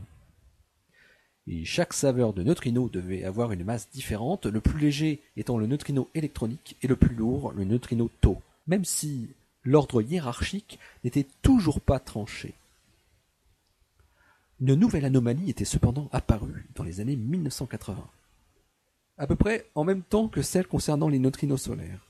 Et 1.46 1.64
chaque 1.64 1.94
saveur 1.94 2.34
de 2.34 2.44
neutrino 2.44 2.90
devait 2.90 3.24
avoir 3.24 3.52
une 3.52 3.64
masse 3.64 3.90
différente, 3.92 4.48
le 4.48 4.62
plus 4.62 4.80
léger 4.80 5.22
étant 5.38 5.58
le 5.58 5.68
neutrino 5.68 6.10
électronique 6.16 6.78
et 6.82 6.88
le 6.88 6.96
plus 6.96 7.16
lourd 7.16 7.52
le 7.52 7.66
neutrino 7.66 8.10
tau, 8.22 8.42
même 8.66 8.86
si 8.86 9.30
l'ordre 9.64 10.02
hiérarchique 10.02 10.80
n'était 11.04 11.28
toujours 11.44 11.82
pas 11.82 12.00
tranché. 12.00 12.54
Une 14.62 14.76
nouvelle 14.76 15.06
anomalie 15.06 15.50
était 15.50 15.66
cependant 15.66 16.08
apparue 16.12 16.68
dans 16.76 16.84
les 16.84 17.00
années 17.00 17.16
1980, 17.16 18.08
à 19.18 19.26
peu 19.26 19.36
près 19.36 19.66
en 19.74 19.84
même 19.84 20.04
temps 20.04 20.28
que 20.28 20.44
celle 20.44 20.68
concernant 20.68 21.10
les 21.10 21.18
neutrinos 21.18 21.64
solaires. 21.64 22.06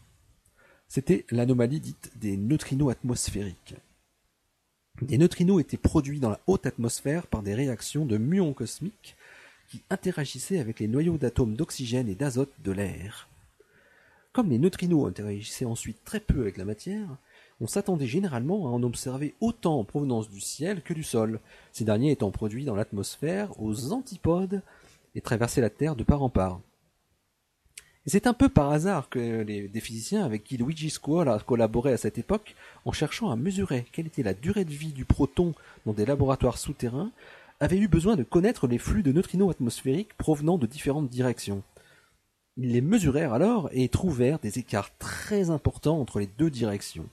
C'était 0.89 1.25
l'anomalie 1.31 1.79
dite 1.79 2.11
des 2.17 2.35
neutrinos 2.35 2.91
atmosphériques. 2.91 3.75
Des 5.01 5.17
neutrinos 5.17 5.61
étaient 5.61 5.77
produits 5.77 6.19
dans 6.19 6.29
la 6.29 6.41
haute 6.45 6.65
atmosphère 6.65 7.25
par 7.25 7.41
des 7.41 7.55
réactions 7.55 8.05
de 8.05 8.17
muons 8.17 8.51
cosmiques 8.51 9.15
qui 9.69 9.81
interagissaient 9.89 10.59
avec 10.59 10.81
les 10.81 10.89
noyaux 10.89 11.17
d'atomes 11.17 11.55
d'oxygène 11.55 12.09
et 12.09 12.15
d'azote 12.15 12.51
de 12.65 12.73
l'air. 12.73 13.29
Comme 14.33 14.49
les 14.49 14.59
neutrinos 14.59 15.07
interagissaient 15.07 15.63
ensuite 15.63 16.03
très 16.03 16.19
peu 16.19 16.41
avec 16.41 16.57
la 16.57 16.65
matière, 16.65 17.07
on 17.61 17.67
s'attendait 17.67 18.07
généralement 18.07 18.67
à 18.67 18.71
en 18.71 18.81
observer 18.81 19.35
autant 19.39 19.79
en 19.79 19.83
provenance 19.83 20.29
du 20.29 20.41
ciel 20.41 20.81
que 20.81 20.95
du 20.95 21.03
sol, 21.03 21.39
ces 21.71 21.85
derniers 21.85 22.11
étant 22.11 22.31
produits 22.31 22.65
dans 22.65 22.75
l'atmosphère 22.75 23.51
aux 23.61 23.93
antipodes 23.93 24.63
et 25.13 25.21
traversaient 25.21 25.61
la 25.61 25.69
Terre 25.69 25.95
de 25.95 26.03
part 26.03 26.23
en 26.23 26.29
part. 26.29 26.59
c'est 28.07 28.25
un 28.25 28.33
peu 28.33 28.49
par 28.49 28.71
hasard 28.71 29.09
que 29.09 29.41
les, 29.41 29.67
des 29.67 29.79
physiciens 29.79 30.25
avec 30.25 30.43
qui 30.43 30.57
Luigi 30.57 30.89
Squall 30.89 31.29
a 31.29 31.37
collaboré 31.37 31.93
à 31.93 31.97
cette 31.97 32.17
époque, 32.17 32.55
en 32.83 32.91
cherchant 32.91 33.29
à 33.29 33.35
mesurer 33.35 33.85
quelle 33.91 34.07
était 34.07 34.23
la 34.23 34.33
durée 34.33 34.65
de 34.65 34.73
vie 34.73 34.91
du 34.91 35.05
proton 35.05 35.53
dans 35.85 35.93
des 35.93 36.07
laboratoires 36.07 36.57
souterrains, 36.57 37.11
avaient 37.59 37.77
eu 37.77 37.87
besoin 37.87 38.15
de 38.15 38.23
connaître 38.23 38.65
les 38.65 38.79
flux 38.79 39.03
de 39.03 39.11
neutrinos 39.11 39.51
atmosphériques 39.51 40.17
provenant 40.17 40.57
de 40.57 40.65
différentes 40.65 41.09
directions. 41.09 41.61
Ils 42.57 42.71
les 42.71 42.81
mesurèrent 42.81 43.33
alors 43.33 43.69
et 43.71 43.87
trouvèrent 43.87 44.39
des 44.39 44.57
écarts 44.57 44.89
très 44.97 45.51
importants 45.51 46.01
entre 46.01 46.19
les 46.19 46.29
deux 46.39 46.49
directions. 46.49 47.07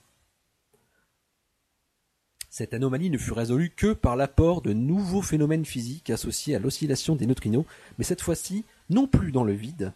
Cette 2.59 2.75
anomalie 2.75 3.09
ne 3.09 3.19
fut 3.19 3.31
résolue 3.31 3.71
que 3.71 3.93
par 3.93 4.17
l'apport 4.17 4.63
de 4.63 4.73
nouveaux 4.73 5.23
phénomènes 5.23 5.65
physiques 5.65 6.11
associés 6.11 6.57
à 6.57 6.59
l'oscillation 6.59 7.15
des 7.15 7.25
neutrinos, 7.25 7.65
mais 7.97 8.05
cette 8.05 8.21
fois-ci 8.21 8.65
non 8.91 9.07
plus 9.07 9.31
dans 9.31 9.45
le 9.45 9.53
vide, 9.53 9.93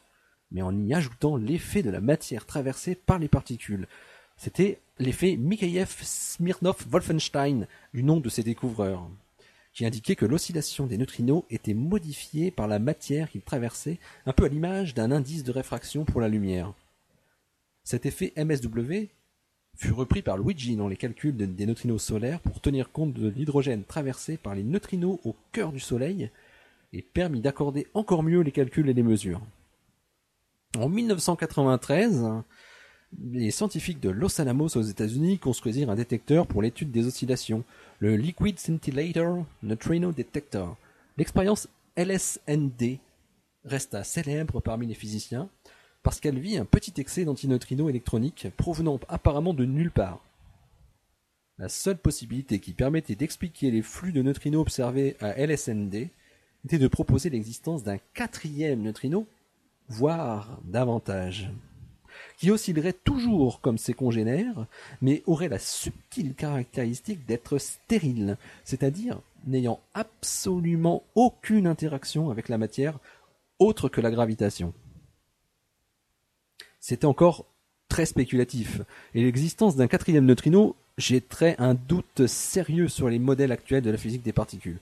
mais 0.53 0.63
en 0.63 0.81
y 0.81 0.95
ajoutant 0.95 1.35
l'effet 1.35 1.83
de 1.83 1.91
la 1.91 2.01
matière 2.01 2.47
traversée 2.47 2.95
par 2.95 3.19
les 3.19 3.27
particules. 3.27 3.89
C'était 4.37 4.79
l'effet 5.01 5.37
Mikhaïev-Smirnov-Wolfenstein, 5.37 7.67
du 7.95 8.05
nom 8.05 8.21
de 8.21 8.29
ses 8.29 8.45
découvreurs, 8.45 9.11
qui 9.75 9.85
indiquait 9.85 10.15
que 10.15 10.25
l'oscillation 10.25 10.87
des 10.87 10.99
neutrinos 10.99 11.43
était 11.51 11.75
modifiée 11.75 12.53
par 12.53 12.69
la 12.69 12.79
matière 12.79 13.29
qu'ils 13.29 13.43
traversaient, 13.43 13.99
un 14.25 14.33
peu 14.33 14.45
à 14.45 14.49
l'image 14.49 14.95
d'un 14.95 15.11
indice 15.11 15.43
de 15.43 15.51
réfraction 15.51 16.05
pour 16.05 16.21
la 16.21 16.29
lumière. 16.29 16.73
Cet 17.83 18.07
effet 18.07 18.33
MSW 18.37 19.09
fut 19.77 19.93
repris 19.93 20.23
par 20.23 20.39
Luigi 20.39 20.77
dans 20.77 20.89
les 20.89 20.97
calculs 20.97 21.37
des 21.37 21.67
neutrinos 21.67 22.03
solaires 22.03 22.41
pour 22.41 22.61
tenir 22.61 22.93
compte 22.93 23.15
de 23.15 23.29
l'hydrogène 23.29 23.85
traversé 23.85 24.37
par 24.37 24.55
les 24.55 24.63
neutrinos 24.63 25.19
au 25.25 25.35
cœur 25.53 25.73
du 25.73 25.81
Soleil 25.81 26.31
et 26.93 27.03
permis 27.03 27.41
d'accorder 27.41 27.87
encore 27.95 28.23
mieux 28.23 28.41
les 28.41 28.53
calculs 28.53 28.89
et 28.89 28.95
les 28.95 29.03
mesures. 29.03 29.41
En 30.79 30.89
1993, 30.89 32.25
les 33.21 33.51
scientifiques 33.51 34.01
de 34.01 34.11
Los 34.11 34.41
Alamos 34.41 34.77
aux 34.77 34.83
États-Unis 34.83 35.39
construisirent 35.39 35.91
un 35.91 35.97
détecteur 35.97 36.47
pour 36.47 36.63
l'étude 36.63 36.91
des 36.91 37.07
oscillations, 37.07 37.65
le 37.99 38.17
Liquid 38.17 38.59
Scintillator 38.59 39.45
Neutrino 39.63 40.13
Detector. 40.13 40.77
L'expérience 41.19 41.69
LSND 41.97 42.99
resta 43.65 44.03
célèbre 44.03 44.61
parmi 44.61 44.87
les 44.87 44.95
physiciens 44.95 45.49
parce 46.03 46.21
qu'elle 46.21 46.39
vit 46.39 46.57
un 46.57 46.65
petit 46.65 46.95
excès 47.01 47.25
d'antineutrinos 47.25 47.89
électroniques 47.89 48.49
provenant 48.57 48.99
apparemment 49.09 49.55
de 49.55 49.65
nulle 49.65 49.91
part. 49.91 50.21
La 51.59 51.69
seule 51.69 51.99
possibilité 51.99 52.59
qui 52.59 52.73
permettait 52.73 53.15
d'expliquer 53.15 53.71
les 53.71 53.83
flux 53.83 54.13
de 54.13 54.23
neutrinos 54.23 54.63
observés 54.63 55.17
à 55.21 55.39
LSND 55.39 56.09
était 56.65 56.79
de 56.79 56.89
proposer 56.89 57.31
l'existence 57.31 57.83
d'un 57.83 57.99
quatrième 58.15 58.83
neutrino, 58.83 59.27
voire 59.89 60.59
davantage, 60.65 61.51
qui 62.39 62.51
oscillerait 62.51 62.93
toujours 62.93 63.61
comme 63.61 63.79
ses 63.79 63.95
congénères, 63.95 64.67
mais 65.01 65.23
aurait 65.27 65.49
la 65.49 65.59
subtile 65.59 66.35
caractéristique 66.35 67.27
d'être 67.27 67.59
stérile, 67.59 68.39
c'est-à-dire 68.65 69.21
n'ayant 69.47 69.81
absolument 69.95 71.03
aucune 71.15 71.67
interaction 71.67 72.31
avec 72.31 72.49
la 72.49 72.59
matière 72.59 72.99
autre 73.59 73.89
que 73.89 74.01
la 74.01 74.11
gravitation 74.11 74.73
c'était 76.83 77.07
encore 77.07 77.47
très 77.89 78.05
spéculatif. 78.05 78.83
Et 79.15 79.23
l'existence 79.23 79.77
d'un 79.77 79.87
quatrième 79.87 80.27
neutrino 80.27 80.75
jetterait 80.99 81.55
un 81.59 81.75
doute 81.75 82.27
sérieux 82.27 82.89
sur 82.89 83.09
les 83.09 83.21
modèles 83.21 83.53
actuels 83.53 83.85
de 83.85 83.91
la 83.91 83.97
physique 83.97 84.25
des 84.25 84.33
particules. 84.33 84.81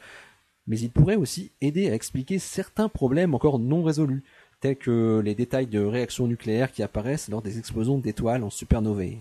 Mais 0.66 0.80
il 0.80 0.90
pourrait 0.90 1.16
aussi 1.16 1.52
aider 1.60 1.90
à 1.90 1.94
expliquer 1.94 2.38
certains 2.38 2.88
problèmes 2.88 3.34
encore 3.34 3.58
non 3.58 3.82
résolus, 3.82 4.24
tels 4.60 4.76
que 4.76 5.20
les 5.22 5.34
détails 5.34 5.66
de 5.66 5.80
réactions 5.80 6.26
nucléaires 6.26 6.72
qui 6.72 6.82
apparaissent 6.82 7.28
lors 7.28 7.42
des 7.42 7.58
explosions 7.58 7.98
d'étoiles 7.98 8.44
en 8.44 8.50
supernovae. 8.50 9.18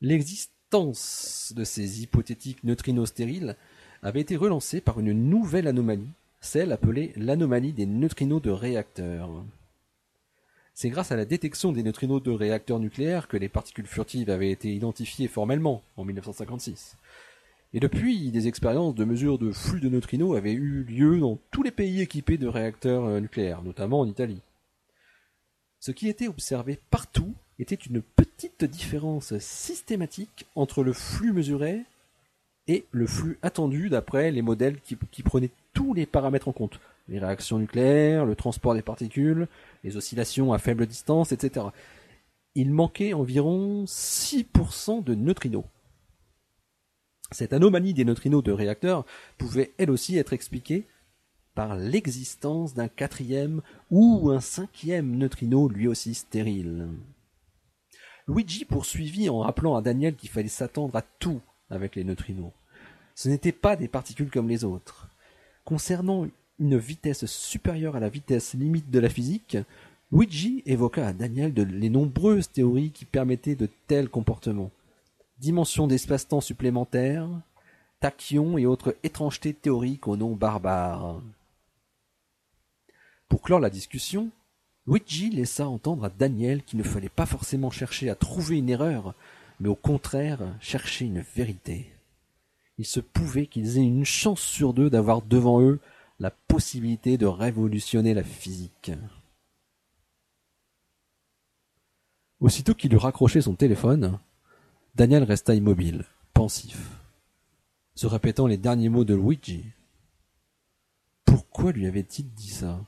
L'existence 0.00 1.52
de 1.56 1.62
ces 1.62 2.02
hypothétiques 2.02 2.64
neutrinos 2.64 3.08
stériles 3.08 3.56
avait 4.02 4.20
été 4.20 4.36
relancée 4.36 4.80
par 4.80 4.98
une 4.98 5.12
nouvelle 5.12 5.68
anomalie, 5.68 6.10
celle 6.40 6.72
appelée 6.72 7.12
l'anomalie 7.16 7.72
des 7.72 7.86
neutrinos 7.86 8.42
de 8.42 8.50
réacteurs. 8.50 9.44
C'est 10.78 10.90
grâce 10.90 11.10
à 11.10 11.16
la 11.16 11.24
détection 11.24 11.72
des 11.72 11.82
neutrinos 11.82 12.22
de 12.22 12.30
réacteurs 12.30 12.78
nucléaires 12.78 13.28
que 13.28 13.38
les 13.38 13.48
particules 13.48 13.86
furtives 13.86 14.28
avaient 14.28 14.50
été 14.50 14.74
identifiées 14.74 15.26
formellement 15.26 15.82
en 15.96 16.04
1956. 16.04 16.98
Et 17.72 17.80
depuis, 17.80 18.30
des 18.30 18.46
expériences 18.46 18.94
de 18.94 19.06
mesure 19.06 19.38
de 19.38 19.52
flux 19.52 19.80
de 19.80 19.88
neutrinos 19.88 20.36
avaient 20.36 20.52
eu 20.52 20.84
lieu 20.84 21.18
dans 21.18 21.38
tous 21.50 21.62
les 21.62 21.70
pays 21.70 22.02
équipés 22.02 22.36
de 22.36 22.46
réacteurs 22.46 23.06
euh, 23.06 23.20
nucléaires, 23.20 23.62
notamment 23.62 24.00
en 24.00 24.06
Italie. 24.06 24.42
Ce 25.80 25.92
qui 25.92 26.10
était 26.10 26.28
observé 26.28 26.78
partout 26.90 27.32
était 27.58 27.74
une 27.74 28.02
petite 28.02 28.64
différence 28.64 29.38
systématique 29.38 30.44
entre 30.56 30.84
le 30.84 30.92
flux 30.92 31.32
mesuré 31.32 31.84
et 32.66 32.84
le 32.90 33.06
flux 33.06 33.38
attendu 33.40 33.88
d'après 33.88 34.30
les 34.30 34.42
modèles 34.42 34.78
qui, 34.82 34.98
qui 35.10 35.22
prenaient 35.22 35.52
tous 35.72 35.94
les 35.94 36.04
paramètres 36.04 36.48
en 36.48 36.52
compte. 36.52 36.78
Les 37.08 37.18
réactions 37.18 37.58
nucléaires, 37.58 38.24
le 38.24 38.34
transport 38.34 38.74
des 38.74 38.82
particules, 38.82 39.48
les 39.84 39.96
oscillations 39.96 40.52
à 40.52 40.58
faible 40.58 40.86
distance, 40.86 41.32
etc. 41.32 41.66
Il 42.54 42.72
manquait 42.72 43.12
environ 43.12 43.84
6% 43.84 45.04
de 45.04 45.14
neutrinos. 45.14 45.64
Cette 47.32 47.52
anomalie 47.52 47.94
des 47.94 48.04
neutrinos 48.04 48.42
de 48.42 48.52
réacteurs 48.52 49.04
pouvait 49.38 49.72
elle 49.78 49.90
aussi 49.90 50.16
être 50.16 50.32
expliquée 50.32 50.86
par 51.54 51.76
l'existence 51.76 52.74
d'un 52.74 52.88
quatrième 52.88 53.62
ou 53.90 54.30
un 54.30 54.40
cinquième 54.40 55.16
neutrino 55.16 55.68
lui 55.68 55.88
aussi 55.88 56.14
stérile. 56.14 56.88
Luigi 58.28 58.64
poursuivit 58.64 59.28
en 59.28 59.40
rappelant 59.40 59.76
à 59.76 59.82
Daniel 59.82 60.14
qu'il 60.16 60.28
fallait 60.28 60.48
s'attendre 60.48 60.94
à 60.96 61.02
tout 61.02 61.40
avec 61.70 61.96
les 61.96 62.04
neutrinos. 62.04 62.52
Ce 63.14 63.28
n'étaient 63.28 63.52
pas 63.52 63.76
des 63.76 63.88
particules 63.88 64.30
comme 64.30 64.48
les 64.48 64.64
autres. 64.64 65.08
Concernant 65.64 66.26
une 66.58 66.78
vitesse 66.78 67.26
supérieure 67.26 67.96
à 67.96 68.00
la 68.00 68.08
vitesse 68.08 68.54
limite 68.54 68.90
de 68.90 68.98
la 68.98 69.08
physique, 69.08 69.58
Luigi 70.12 70.62
évoqua 70.66 71.08
à 71.08 71.12
Daniel 71.12 71.52
les 71.54 71.90
nombreuses 71.90 72.50
théories 72.50 72.90
qui 72.90 73.04
permettaient 73.04 73.56
de 73.56 73.68
tels 73.86 74.08
comportements. 74.08 74.70
Dimension 75.38 75.86
d'espace-temps 75.86 76.40
supplémentaires, 76.40 77.28
tachyons 78.00 78.56
et 78.56 78.66
autres 78.66 78.96
étrangetés 79.02 79.52
théoriques 79.52 80.08
au 80.08 80.16
nom 80.16 80.34
barbare. 80.34 81.20
Pour 83.28 83.42
clore 83.42 83.60
la 83.60 83.70
discussion, 83.70 84.30
Luigi 84.86 85.30
laissa 85.30 85.68
entendre 85.68 86.04
à 86.04 86.10
Daniel 86.10 86.62
qu'il 86.62 86.78
ne 86.78 86.84
fallait 86.84 87.08
pas 87.08 87.26
forcément 87.26 87.70
chercher 87.70 88.08
à 88.08 88.14
trouver 88.14 88.58
une 88.58 88.70
erreur, 88.70 89.14
mais 89.58 89.68
au 89.68 89.74
contraire 89.74 90.40
chercher 90.60 91.06
une 91.06 91.24
vérité. 91.34 91.90
Il 92.78 92.86
se 92.86 93.00
pouvait 93.00 93.46
qu'ils 93.46 93.78
aient 93.78 93.86
une 93.86 94.04
chance 94.04 94.40
sur 94.40 94.72
deux 94.72 94.90
d'avoir 94.90 95.22
devant 95.22 95.60
eux 95.60 95.80
la 96.18 96.30
possibilité 96.30 97.18
de 97.18 97.26
révolutionner 97.26 98.14
la 98.14 98.24
physique. 98.24 98.92
Aussitôt 102.40 102.74
qu'il 102.74 102.92
eut 102.92 102.98
raccroché 102.98 103.40
son 103.40 103.54
téléphone, 103.54 104.18
Daniel 104.94 105.24
resta 105.24 105.54
immobile, 105.54 106.04
pensif, 106.34 106.90
se 107.94 108.06
répétant 108.06 108.46
les 108.46 108.58
derniers 108.58 108.88
mots 108.88 109.04
de 109.04 109.14
Luigi. 109.14 109.64
Pourquoi 111.24 111.72
lui 111.72 111.86
avait-il 111.86 112.30
dit 112.32 112.50
ça? 112.50 112.80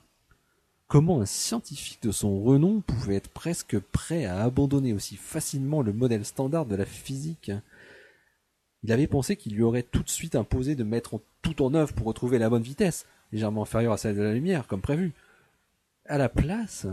Comment 0.86 1.20
un 1.20 1.26
scientifique 1.26 2.02
de 2.02 2.12
son 2.12 2.42
renom 2.42 2.80
pouvait 2.80 3.16
être 3.16 3.30
presque 3.30 3.78
prêt 3.78 4.24
à 4.24 4.42
abandonner 4.42 4.94
aussi 4.94 5.16
facilement 5.16 5.82
le 5.82 5.92
modèle 5.92 6.24
standard 6.24 6.64
de 6.64 6.76
la 6.76 6.86
physique? 6.86 7.50
Il 8.82 8.92
avait 8.92 9.06
pensé 9.06 9.36
qu'il 9.36 9.54
lui 9.54 9.62
aurait 9.62 9.82
tout 9.82 10.02
de 10.02 10.08
suite 10.08 10.34
imposé 10.34 10.76
de 10.76 10.84
mettre 10.84 11.20
tout 11.42 11.62
en 11.62 11.74
œuvre 11.74 11.92
pour 11.92 12.06
retrouver 12.06 12.38
la 12.38 12.48
bonne 12.48 12.62
vitesse, 12.62 13.06
légèrement 13.32 13.62
inférieure 13.62 13.92
à 13.92 13.98
celle 13.98 14.16
de 14.16 14.22
la 14.22 14.34
lumière, 14.34 14.66
comme 14.66 14.80
prévu. 14.80 15.12
À 16.06 16.18
la 16.18 16.28
place, 16.28 16.86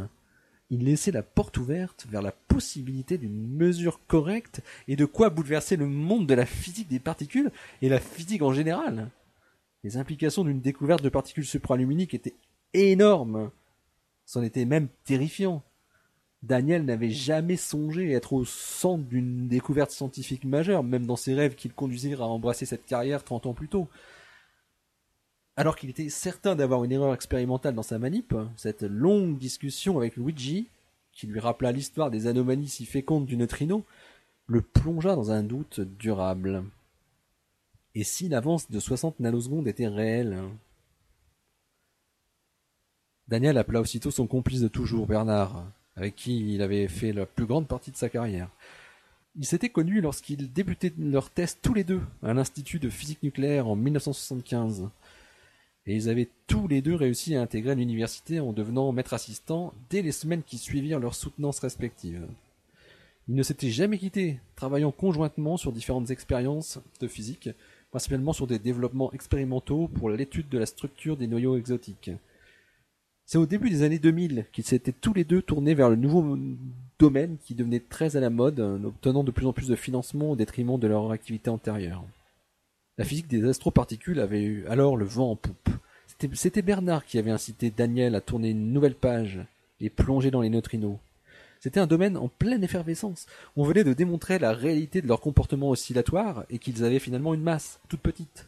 il 0.69 0.83
laissait 0.83 1.11
la 1.11 1.23
porte 1.23 1.57
ouverte 1.57 2.05
vers 2.09 2.21
la 2.21 2.31
possibilité 2.31 3.17
d'une 3.17 3.47
mesure 3.47 3.99
correcte 4.07 4.61
et 4.87 4.95
de 4.95 5.05
quoi 5.05 5.29
bouleverser 5.29 5.75
le 5.75 5.87
monde 5.87 6.27
de 6.27 6.33
la 6.33 6.45
physique 6.45 6.87
des 6.87 6.99
particules 6.99 7.51
et 7.81 7.89
la 7.89 7.99
physique 7.99 8.41
en 8.41 8.53
général. 8.53 9.09
Les 9.83 9.97
implications 9.97 10.43
d'une 10.43 10.61
découverte 10.61 11.03
de 11.03 11.09
particules 11.09 11.45
supraluminiques 11.45 12.15
étaient 12.15 12.35
énormes. 12.73 13.51
C'en 14.25 14.41
était 14.41 14.65
même 14.65 14.87
terrifiant. 15.03 15.63
Daniel 16.41 16.85
n'avait 16.85 17.11
jamais 17.11 17.57
songé 17.57 18.11
être 18.11 18.33
au 18.33 18.45
centre 18.45 19.03
d'une 19.03 19.47
découverte 19.47 19.91
scientifique 19.91 20.43
majeure, 20.43 20.83
même 20.83 21.05
dans 21.05 21.15
ses 21.15 21.35
rêves 21.35 21.55
qui 21.55 21.67
le 21.67 21.73
conduisirent 21.73 22.21
à 22.21 22.27
embrasser 22.27 22.65
cette 22.65 22.85
carrière 22.85 23.23
trente 23.23 23.45
ans 23.45 23.53
plus 23.53 23.67
tôt. 23.67 23.87
Alors 25.57 25.77
qu'il 25.77 25.89
était 25.89 26.09
certain 26.09 26.55
d'avoir 26.55 26.83
une 26.83 26.91
erreur 26.91 27.13
expérimentale 27.13 27.75
dans 27.75 27.83
sa 27.83 27.97
manip, 27.97 28.35
cette 28.57 28.83
longue 28.83 29.37
discussion 29.37 29.97
avec 29.97 30.17
Luigi, 30.17 30.67
qui 31.13 31.27
lui 31.27 31.39
rappela 31.39 31.71
l'histoire 31.71 32.11
des 32.11 32.27
anomalies 32.27 32.67
si 32.67 32.85
fécondes 32.85 33.25
du 33.25 33.37
neutrino, 33.37 33.85
le 34.47 34.61
plongea 34.61 35.15
dans 35.15 35.31
un 35.31 35.43
doute 35.43 35.79
durable. 35.79 36.63
Et 37.95 38.03
si 38.03 38.27
l'avance 38.27 38.69
de 38.69 38.79
60 38.79 39.21
nanosecondes 39.21 39.67
était 39.67 39.87
réelle? 39.87 40.37
Daniel 43.29 43.57
appela 43.57 43.79
aussitôt 43.79 44.11
son 44.11 44.27
complice 44.27 44.59
de 44.59 44.67
toujours, 44.67 45.07
Bernard, 45.07 45.65
avec 45.95 46.17
qui 46.17 46.53
il 46.53 46.61
avait 46.61 46.89
fait 46.89 47.13
la 47.13 47.25
plus 47.25 47.45
grande 47.45 47.67
partie 47.67 47.91
de 47.91 47.95
sa 47.95 48.09
carrière. 48.09 48.49
Ils 49.37 49.45
s'étaient 49.45 49.69
connus 49.69 50.01
lorsqu'ils 50.01 50.51
débutaient 50.51 50.93
leurs 50.99 51.29
tests 51.29 51.59
tous 51.61 51.73
les 51.73 51.85
deux 51.85 52.01
à 52.21 52.33
l'Institut 52.33 52.79
de 52.79 52.89
physique 52.89 53.23
nucléaire 53.23 53.67
en 53.67 53.75
1975. 53.75 54.89
Et 55.87 55.95
ils 55.95 56.09
avaient 56.09 56.29
tous 56.47 56.67
les 56.67 56.81
deux 56.81 56.95
réussi 56.95 57.35
à 57.35 57.41
intégrer 57.41 57.75
l'université 57.75 58.39
en 58.39 58.53
devenant 58.53 58.91
maître 58.91 59.13
assistant 59.13 59.73
dès 59.89 60.01
les 60.01 60.11
semaines 60.11 60.43
qui 60.43 60.57
suivirent 60.57 60.99
leur 60.99 61.13
soutenance 61.13 61.59
respective. 61.59 62.27
Ils 63.27 63.35
ne 63.35 63.43
s'étaient 63.43 63.69
jamais 63.69 63.97
quittés, 63.97 64.39
travaillant 64.55 64.91
conjointement 64.91 65.57
sur 65.57 65.71
différentes 65.71 66.11
expériences 66.11 66.79
de 67.01 67.07
physique, 67.07 67.49
principalement 67.91 68.33
sur 68.33 68.47
des 68.47 68.59
développements 68.59 69.11
expérimentaux 69.13 69.87
pour 69.87 70.09
l'étude 70.09 70.49
de 70.49 70.57
la 70.57 70.65
structure 70.65 71.17
des 71.17 71.27
noyaux 71.27 71.57
exotiques. 71.57 72.11
C'est 73.27 73.39
au 73.39 73.47
début 73.47 73.71
des 73.71 73.81
années 73.81 73.97
2000 73.97 74.45
qu'ils 74.51 74.65
s'étaient 74.65 74.91
tous 74.91 75.13
les 75.13 75.23
deux 75.23 75.41
tournés 75.41 75.73
vers 75.73 75.89
le 75.89 75.95
nouveau 75.95 76.37
domaine 76.99 77.37
qui 77.43 77.55
devenait 77.55 77.79
très 77.79 78.15
à 78.15 78.19
la 78.19 78.29
mode, 78.29 78.59
obtenant 78.59 79.23
de 79.23 79.31
plus 79.31 79.47
en 79.47 79.53
plus 79.53 79.67
de 79.67 79.75
financement 79.75 80.31
au 80.31 80.35
détriment 80.35 80.79
de 80.79 80.87
leur 80.87 81.11
activité 81.11 81.49
antérieure. 81.49 82.03
La 82.97 83.05
physique 83.05 83.27
des 83.27 83.47
astroparticules 83.47 84.19
avait 84.19 84.43
eu 84.43 84.65
alors 84.67 84.95
le 84.95 85.05
vent 85.05 85.31
en 85.31 85.35
poupe. 85.35 85.69
C'était 86.33 86.61
Bernard 86.61 87.05
qui 87.05 87.17
avait 87.19 87.31
incité 87.31 87.69
Daniel 87.69 88.15
à 88.15 88.21
tourner 88.21 88.51
une 88.51 88.71
nouvelle 88.71 88.95
page 88.95 89.39
et 89.81 89.89
plonger 89.89 90.31
dans 90.31 90.41
les 90.41 90.49
neutrinos. 90.49 90.97
C'était 91.59 91.79
un 91.79 91.87
domaine 91.87 92.15
en 92.15 92.29
pleine 92.29 92.63
effervescence. 92.63 93.25
On 93.57 93.63
venait 93.63 93.83
de 93.83 93.93
démontrer 93.93 94.39
la 94.39 94.53
réalité 94.53 95.01
de 95.01 95.07
leur 95.07 95.19
comportement 95.19 95.71
oscillatoire 95.71 96.45
et 96.49 96.57
qu'ils 96.57 96.83
avaient 96.85 96.99
finalement 96.99 97.33
une 97.33 97.41
masse, 97.41 97.79
toute 97.89 98.01
petite. 98.01 98.47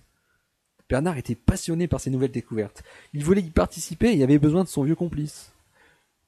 Bernard 0.90 1.18
était 1.18 1.36
passionné 1.36 1.88
par 1.88 2.00
ces 2.00 2.10
nouvelles 2.10 2.32
découvertes. 2.32 2.84
Il 3.14 3.26
voulait 3.26 3.42
y 3.42 3.50
participer 3.50 4.16
et 4.16 4.24
avait 4.24 4.40
besoin 4.40 4.64
de 4.64 4.70
son 4.70 4.84
vieux 4.84 4.96
complice. 4.96 5.52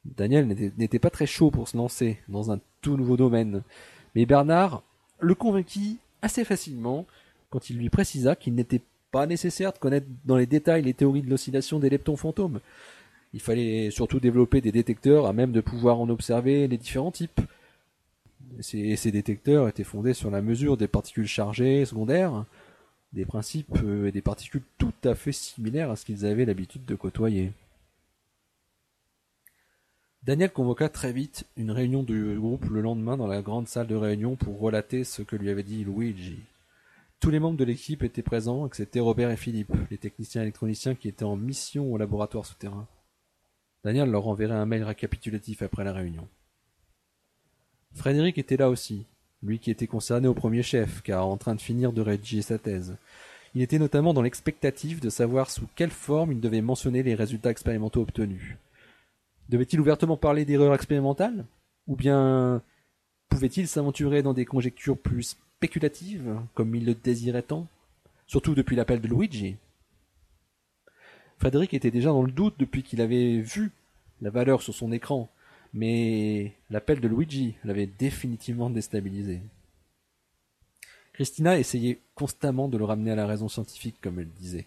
Daniel 0.04 0.48
n'était 0.78 1.00
pas 1.00 1.10
très 1.10 1.28
chaud 1.28 1.52
pour 1.52 1.70
se 1.70 1.78
lancer 1.78 2.18
dans 2.28 2.52
un 2.52 2.60
tout 2.82 2.98
nouveau 2.98 3.16
domaine. 3.16 3.62
Mais 4.16 4.26
Bernard 4.26 4.84
le 5.20 5.36
convainquit 5.36 6.00
assez 6.22 6.44
facilement 6.44 7.06
quand 7.50 7.70
il 7.70 7.78
lui 7.78 7.90
précisa 7.90 8.36
qu'il 8.36 8.56
n'était 8.56 8.82
pas 9.12 9.26
nécessaire 9.26 9.74
de 9.74 9.78
connaître 9.78 10.08
dans 10.26 10.38
les 10.38 10.46
détails 10.46 10.84
les 10.84 10.94
théories 10.94 11.22
de 11.22 11.30
l'oscillation 11.30 11.80
des 11.80 11.90
leptons 11.90 12.16
fantômes. 12.16 12.60
Il 13.34 13.42
fallait 13.42 13.92
surtout 13.92 14.20
développer 14.20 14.62
des 14.62 14.72
détecteurs 14.72 15.26
à 15.26 15.34
même 15.34 15.52
de 15.52 15.62
pouvoir 15.62 16.00
en 16.00 16.10
observer 16.10 16.68
les 16.68 16.78
différents 16.78 17.12
types. 17.12 17.42
Ces, 18.60 18.96
ces 18.96 19.12
détecteurs 19.12 19.68
étaient 19.68 19.84
fondés 19.84 20.14
sur 20.14 20.32
la 20.32 20.42
mesure 20.42 20.78
des 20.78 20.88
particules 20.88 21.28
chargées 21.28 21.86
secondaires, 21.86 22.46
des 23.14 23.26
principes 23.26 23.78
euh, 23.84 24.08
et 24.08 24.12
des 24.12 24.22
particules 24.22 24.64
tout 24.78 24.94
à 25.04 25.16
fait 25.16 25.32
similaires 25.32 25.92
à 25.92 25.96
ce 25.96 26.06
qu'ils 26.06 26.26
avaient 26.26 26.46
l'habitude 26.46 26.86
de 26.86 26.96
côtoyer. 26.96 27.52
Daniel 30.24 30.52
convoqua 30.52 30.90
très 30.90 31.14
vite 31.14 31.46
une 31.56 31.72
réunion 31.72 32.04
du 32.04 32.36
groupe 32.38 32.66
le 32.66 32.82
lendemain 32.82 33.16
dans 33.16 33.28
la 33.28 33.42
grande 33.42 33.68
salle 33.68 33.88
de 33.88 33.96
réunion 33.96 34.36
pour 34.36 34.60
relater 34.60 35.04
ce 35.04 35.22
que 35.22 35.36
lui 35.36 35.50
avait 35.50 35.64
dit 35.64 35.86
Luigi. 35.86 36.40
Tous 37.20 37.32
les 37.32 37.40
membres 37.40 37.58
de 37.58 37.66
l'équipe 37.66 38.04
étaient 38.04 38.24
présents, 38.24 38.66
excepté 38.66 39.02
Robert 39.02 39.30
et 39.30 39.36
Philippe, 39.36 39.74
les 39.92 39.98
techniciens 39.98 40.42
électroniciens 40.42 40.96
qui 40.96 41.10
étaient 41.10 41.26
en 41.26 41.36
mission 41.36 41.92
au 41.92 41.98
laboratoire 41.98 42.46
souterrain. 42.46 42.88
Daniel 43.84 44.10
leur 44.10 44.28
enverrait 44.28 44.56
un 44.56 44.66
mail 44.66 44.84
récapitulatif 44.84 45.62
après 45.62 45.84
la 45.84 45.92
réunion. 45.92 46.28
Frédéric 47.94 48.38
était 48.38 48.56
là 48.56 48.70
aussi, 48.70 49.06
lui 49.44 49.60
qui 49.60 49.70
était 49.70 49.88
concerné 49.88 50.30
au 50.30 50.34
premier 50.34 50.64
chef, 50.64 51.02
car 51.02 51.28
en 51.28 51.36
train 51.36 51.56
de 51.56 51.62
finir 51.62 51.92
de 51.92 52.02
rédiger 52.02 52.42
sa 52.42 52.58
thèse. 52.58 52.96
Il 53.54 53.62
était 53.62 53.80
notamment 53.80 54.14
dans 54.14 54.22
l'expectative 54.22 55.02
de 55.02 55.10
savoir 55.10 55.50
sous 55.50 55.68
quelle 55.76 55.92
forme 55.92 56.32
il 56.32 56.40
devait 56.40 56.62
mentionner 56.62 57.04
les 57.04 57.16
résultats 57.16 57.52
expérimentaux 57.52 58.02
obtenus. 58.02 58.56
Devait-il 59.50 59.82
ouvertement 59.82 60.18
parler 60.18 60.46
d'erreurs 60.46 60.76
expérimentales? 60.76 61.46
Ou 61.88 61.98
bien 61.98 62.62
pouvait-il 63.28 63.68
s'aventurer 63.68 64.22
dans 64.22 64.34
des 64.34 64.46
conjectures 64.46 64.98
plus 64.98 65.36
spéculatives, 65.60 66.40
comme 66.54 66.74
il 66.74 66.86
le 66.86 66.96
désirait 66.96 67.42
tant 67.42 67.68
Surtout 68.28 68.56
depuis 68.56 68.78
l'appel 68.78 69.02
de 69.02 69.08
Luigi. 69.08 69.58
Frédéric 71.38 71.74
était 71.74 71.92
déjà 71.92 72.10
dans 72.10 72.22
le 72.22 72.32
doute 72.32 72.56
depuis 72.60 72.84
qu'il 72.84 73.02
avait 73.02 73.40
vu 73.40 73.72
la 74.22 74.30
valeur 74.30 74.62
sur 74.62 74.74
son 74.74 74.92
écran, 74.94 75.30
mais 75.74 76.54
l'appel 76.70 77.02
de 77.02 77.08
Luigi 77.10 77.56
l'avait 77.66 77.88
définitivement 77.88 78.70
déstabilisé. 78.70 79.42
Christina 81.12 81.60
essayait 81.60 82.00
constamment 82.16 82.70
de 82.70 82.78
le 82.78 82.86
ramener 82.86 83.12
à 83.12 83.16
la 83.16 83.28
raison 83.28 83.50
scientifique, 83.50 83.98
comme 84.00 84.20
elle 84.20 84.30
disait. 84.30 84.66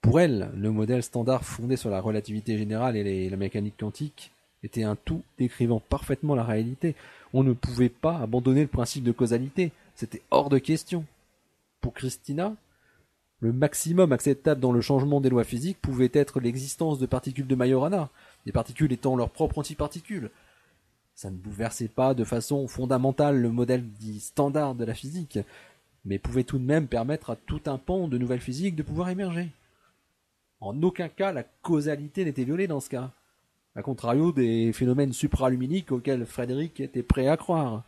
Pour 0.00 0.20
elle, 0.20 0.52
le 0.54 0.70
modèle 0.70 1.02
standard 1.02 1.44
fondé 1.44 1.76
sur 1.76 1.90
la 1.90 2.00
relativité 2.00 2.56
générale 2.58 2.96
et 2.96 3.30
la 3.30 3.36
mécanique 3.36 3.78
quantique 3.80 4.31
était 4.62 4.84
un 4.84 4.96
tout 4.96 5.22
décrivant 5.38 5.80
parfaitement 5.80 6.34
la 6.34 6.44
réalité. 6.44 6.94
On 7.32 7.42
ne 7.42 7.52
pouvait 7.52 7.88
pas 7.88 8.18
abandonner 8.18 8.62
le 8.62 8.68
principe 8.68 9.04
de 9.04 9.12
causalité, 9.12 9.72
c'était 9.94 10.22
hors 10.30 10.48
de 10.48 10.58
question. 10.58 11.04
Pour 11.80 11.94
Christina, 11.94 12.54
le 13.40 13.52
maximum 13.52 14.12
acceptable 14.12 14.60
dans 14.60 14.70
le 14.70 14.80
changement 14.80 15.20
des 15.20 15.28
lois 15.28 15.44
physiques 15.44 15.80
pouvait 15.80 16.10
être 16.12 16.38
l'existence 16.38 17.00
de 17.00 17.06
particules 17.06 17.48
de 17.48 17.54
Majorana, 17.56 18.08
des 18.46 18.52
particules 18.52 18.92
étant 18.92 19.16
leurs 19.16 19.30
propres 19.30 19.58
antiparticules. 19.58 20.30
Ça 21.14 21.30
ne 21.30 21.36
bouleversait 21.36 21.88
pas 21.88 22.14
de 22.14 22.24
façon 22.24 22.68
fondamentale 22.68 23.40
le 23.40 23.50
modèle 23.50 23.84
dit 23.98 24.20
standard 24.20 24.74
de 24.74 24.84
la 24.84 24.94
physique, 24.94 25.40
mais 26.04 26.18
pouvait 26.18 26.44
tout 26.44 26.58
de 26.58 26.64
même 26.64 26.86
permettre 26.86 27.30
à 27.30 27.36
tout 27.36 27.60
un 27.66 27.78
pan 27.78 28.06
de 28.06 28.16
nouvelles 28.16 28.40
physiques 28.40 28.76
de 28.76 28.82
pouvoir 28.82 29.08
émerger. 29.08 29.48
En 30.60 30.80
aucun 30.82 31.08
cas 31.08 31.32
la 31.32 31.42
causalité 31.42 32.24
n'était 32.24 32.44
violée 32.44 32.68
dans 32.68 32.80
ce 32.80 32.90
cas, 32.90 33.10
à 33.74 33.82
contrario 33.82 34.32
des 34.32 34.72
phénomènes 34.72 35.12
supraluminiques 35.12 35.92
auxquels 35.92 36.26
Frédéric 36.26 36.80
était 36.80 37.02
prêt 37.02 37.28
à 37.28 37.36
croire. 37.36 37.84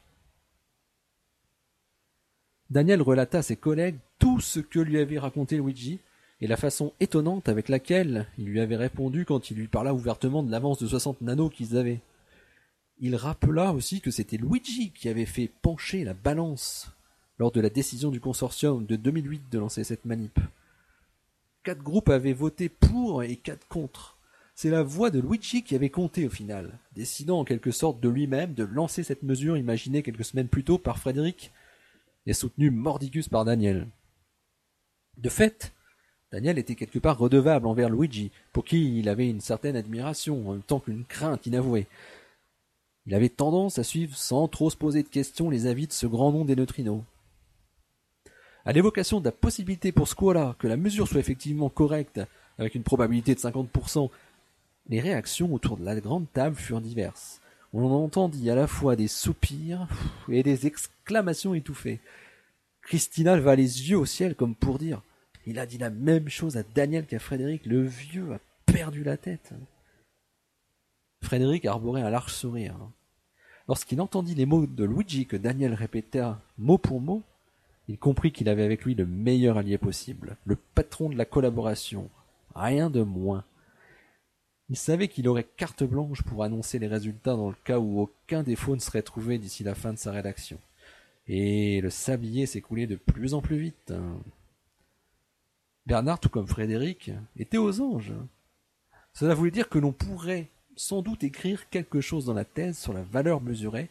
Daniel 2.70 3.03
relata 3.03 3.38
à 3.38 3.42
ses 3.42 3.57
collègues 3.57 3.99
tout 4.18 4.40
ce 4.40 4.61
que 4.61 4.81
lui 4.81 4.99
avait 4.99 5.18
raconté 5.18 5.57
Luigi, 5.57 6.01
et 6.40 6.47
la 6.47 6.57
façon 6.57 6.92
étonnante 7.01 7.49
avec 7.49 7.68
laquelle 7.68 8.27
il 8.38 8.47
lui 8.47 8.61
avait 8.61 8.77
répondu 8.77 9.25
quand 9.25 9.51
il 9.51 9.57
lui 9.57 9.68
parla 9.68 9.94
ouvertement 9.94 10.42
de 10.42 10.51
l'avance 10.51 10.79
de 10.79 10.87
60 10.87 11.20
nanos 11.23 11.51
qu'ils 11.51 11.77
avaient. 11.77 12.01
Il 12.99 13.16
rappela 13.16 13.73
aussi 13.73 14.01
que 14.01 14.11
c'était 14.11 14.37
Luigi 14.37 14.90
qui 14.90 15.09
avait 15.09 15.27
fait 15.27 15.51
pencher 15.62 16.05
la 16.05 16.14
balance 16.14 16.92
lors 17.38 17.51
de 17.51 17.61
la 17.61 17.70
décision 17.70 18.11
du 18.11 18.20
consortium 18.20 18.87
de 18.87 18.97
2008 18.97 19.44
de 19.51 19.59
lancer 19.59 19.85
cette 19.85 20.05
manip. 20.05 20.38
Quatre 21.62 21.83
groupes 21.83 22.11
avaient 22.11 22.33
voté 22.33 22.68
pour 22.68 23.23
et 23.23 23.37
quatre 23.37 23.66
contre. 23.68 24.13
C'est 24.55 24.71
la 24.71 24.85
voix 24.85 25.11
de 25.11 25.21
Luigi 25.21 25.64
qui 25.64 25.75
avait 25.75 25.90
compté 25.90 26.27
au 26.27 26.31
final, 26.31 26.79
décidant 26.95 27.40
en 27.40 27.45
quelque 27.45 27.73
sorte 27.73 28.01
de 28.01 28.09
lui-même 28.09 28.55
de 28.55 28.64
lancer 28.64 29.03
cette 29.03 29.25
mesure 29.25 29.57
imaginée 29.57 30.03
quelques 30.03 30.25
semaines 30.25 30.49
plus 30.49 30.62
tôt 30.62 30.79
par 30.79 30.99
Frédéric 30.99 31.51
et 32.27 32.33
soutenue 32.35 32.71
mordicus 32.71 33.29
par 33.29 33.45
Daniel. 33.45 33.88
De 35.19 35.29
fait, 35.29 35.73
Daniel 36.31 36.59
était 36.59 36.77
quelque 36.77 37.01
part 37.01 37.19
redevable 37.19 37.67
envers 37.67 37.90
Luigi, 37.90 38.31
pour 38.53 38.64
qui 38.64 38.99
il 38.99 39.09
avait 39.09 39.29
une 39.29 39.40
certaine 39.40 39.77
admiration, 39.77 40.49
en 40.49 40.53
même 40.53 40.62
temps 40.62 40.81
qu'une 40.81 41.05
crainte 41.05 41.47
inavouée. 41.47 41.87
Il 43.07 43.14
avait 43.14 43.29
tendance 43.29 43.79
à 43.79 43.85
suivre 43.85 44.17
sans 44.17 44.49
trop 44.49 44.71
se 44.71 44.77
poser 44.77 45.03
de 45.03 45.09
questions 45.09 45.51
les 45.51 45.67
avis 45.67 45.87
de 45.87 45.93
ce 45.93 46.07
grand 46.07 46.33
nom 46.33 46.45
des 46.45 46.57
neutrinos. 46.57 47.03
À 48.64 48.73
l'évocation 48.73 49.21
de 49.21 49.27
la 49.27 49.33
possibilité 49.33 49.93
pour 49.93 50.09
Squala 50.09 50.57
que 50.59 50.69
la 50.69 50.77
mesure 50.77 51.07
soit 51.07 51.21
effectivement 51.21 51.69
correcte, 51.69 52.21
avec 52.59 52.75
une 52.75 52.83
probabilité 52.83 53.35
de 53.35 53.40
50%, 53.40 54.11
les 54.88 55.01
réactions 55.01 55.53
autour 55.53 55.77
de 55.77 55.85
la 55.85 55.99
grande 56.01 56.31
table 56.33 56.57
furent 56.57 56.81
diverses. 56.81 57.40
On 57.73 57.90
entendit 57.90 58.51
à 58.51 58.55
la 58.55 58.66
fois 58.66 58.97
des 58.97 59.09
soupirs 59.09 59.88
et 60.29 60.42
des 60.42 60.66
exclamations 60.66 61.55
étouffées. 61.55 62.01
Christina 62.83 63.37
leva 63.37 63.57
les 63.57 63.90
yeux 63.90 63.99
au 63.99 64.07
ciel 64.07 64.35
comme 64.35 64.55
pour 64.55 64.79
dire 64.79 65.03
Il 65.47 65.59
a 65.59 65.66
dit 65.66 65.79
la 65.79 65.90
même 65.90 66.29
chose 66.29 66.57
à 66.57 66.62
Daniel 66.62 67.07
qu'à 67.07 67.18
Frédéric, 67.18 67.66
le 67.66 67.83
vieux 67.83 68.33
a 68.33 68.38
perdu 68.66 69.03
la 69.03 69.16
tête. 69.16 69.55
Frédéric 71.23 71.64
arborait 71.64 72.03
un 72.03 72.11
large 72.11 72.33
sourire. 72.33 72.77
Lorsqu'il 73.66 74.01
entendit 74.01 74.35
les 74.35 74.47
mots 74.47 74.66
de 74.66 74.85
Luigi 74.85 75.27
que 75.27 75.37
Daniel 75.37 75.73
répéta 75.73 76.40
mot 76.59 76.77
pour 76.77 77.01
mot, 77.01 77.23
il 77.88 77.99
comprit 77.99 78.31
qu'il 78.31 78.49
avait 78.49 78.62
avec 78.64 78.85
lui 78.85 78.94
le 78.94 79.07
meilleur 79.07 79.59
allié 79.59 79.79
possible, 79.79 80.37
le 80.44 80.57
patron 80.57 81.09
de 81.09 81.16
la 81.16 81.25
collaboration, 81.25 82.11
rien 82.55 82.90
de 82.90 83.03
moins. 83.03 83.44
Il 84.70 84.77
savait 84.77 85.09
qu'il 85.09 85.29
aurait 85.29 85.44
carte 85.44 85.85
blanche 85.85 86.22
pour 86.22 86.42
annoncer 86.42 86.79
les 86.79 86.87
résultats 86.87 87.37
dans 87.37 87.50
le 87.50 87.57
cas 87.64 87.79
où 87.79 88.00
aucun 88.00 88.42
défaut 88.42 88.74
ne 88.74 88.81
serait 88.81 89.03
trouvé 89.03 89.38
d'ici 89.38 89.62
la 89.62 89.74
fin 89.74 89.92
de 89.92 89.98
sa 89.98 90.11
rédaction. 90.11 90.59
Et 91.27 91.81
le 91.81 91.90
sablier 91.90 92.46
s'écoulait 92.46 92.87
de 92.87 92.96
plus 92.96 93.35
en 93.35 93.42
plus 93.42 93.59
vite. 93.59 93.92
Bernard, 95.87 96.18
tout 96.18 96.31
comme 96.31 96.46
Frédéric, 96.46 97.11
était 97.38 97.59
aux 97.59 97.81
anges. 97.81 98.14
Cela 99.12 99.35
voulait 99.35 99.50
dire 99.50 99.68
que 99.68 99.79
l'on 99.79 99.92
pourrait 99.92 100.48
sans 100.77 101.03
doute 101.03 101.24
écrire 101.24 101.68
quelque 101.68 102.00
chose 102.00 102.27
dans 102.27 102.35
la 102.35 102.44
thèse 102.44 102.79
sur 102.79 102.92
la 102.92 103.03
valeur 103.03 103.40
mesurée, 103.40 103.90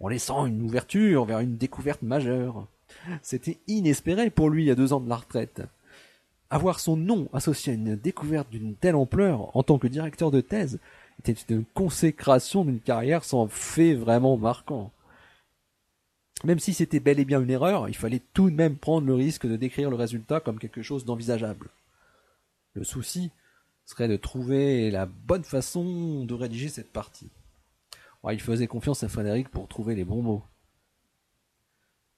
en 0.00 0.08
laissant 0.08 0.46
une 0.46 0.62
ouverture 0.62 1.24
vers 1.24 1.40
une 1.40 1.56
découverte 1.56 2.02
majeure. 2.02 2.66
C'était 3.22 3.58
inespéré 3.66 4.30
pour 4.30 4.50
lui 4.50 4.70
à 4.70 4.74
deux 4.74 4.92
ans 4.92 5.00
de 5.00 5.08
la 5.08 5.16
retraite. 5.16 5.62
Avoir 6.52 6.80
son 6.80 6.98
nom 6.98 7.30
associé 7.32 7.72
à 7.72 7.76
une 7.76 7.96
découverte 7.96 8.50
d'une 8.50 8.74
telle 8.74 8.94
ampleur 8.94 9.56
en 9.56 9.62
tant 9.62 9.78
que 9.78 9.86
directeur 9.86 10.30
de 10.30 10.42
thèse 10.42 10.80
était 11.18 11.32
une 11.32 11.64
consécration 11.64 12.66
d'une 12.66 12.78
carrière 12.78 13.24
sans 13.24 13.48
fait 13.48 13.94
vraiment 13.94 14.36
marquant. 14.36 14.92
Même 16.44 16.58
si 16.58 16.74
c'était 16.74 17.00
bel 17.00 17.18
et 17.18 17.24
bien 17.24 17.40
une 17.40 17.48
erreur, 17.48 17.88
il 17.88 17.96
fallait 17.96 18.20
tout 18.34 18.50
de 18.50 18.54
même 18.54 18.76
prendre 18.76 19.06
le 19.06 19.14
risque 19.14 19.46
de 19.46 19.56
décrire 19.56 19.88
le 19.88 19.96
résultat 19.96 20.40
comme 20.40 20.58
quelque 20.58 20.82
chose 20.82 21.06
d'envisageable. 21.06 21.70
Le 22.74 22.84
souci 22.84 23.30
serait 23.86 24.08
de 24.08 24.18
trouver 24.18 24.90
la 24.90 25.06
bonne 25.06 25.44
façon 25.44 26.26
de 26.26 26.34
rédiger 26.34 26.68
cette 26.68 26.92
partie. 26.92 27.30
il 28.30 28.40
faisait 28.42 28.66
confiance 28.66 29.02
à 29.02 29.08
Frédéric 29.08 29.48
pour 29.48 29.68
trouver 29.68 29.94
les 29.94 30.04
bons 30.04 30.20
mots. 30.20 30.44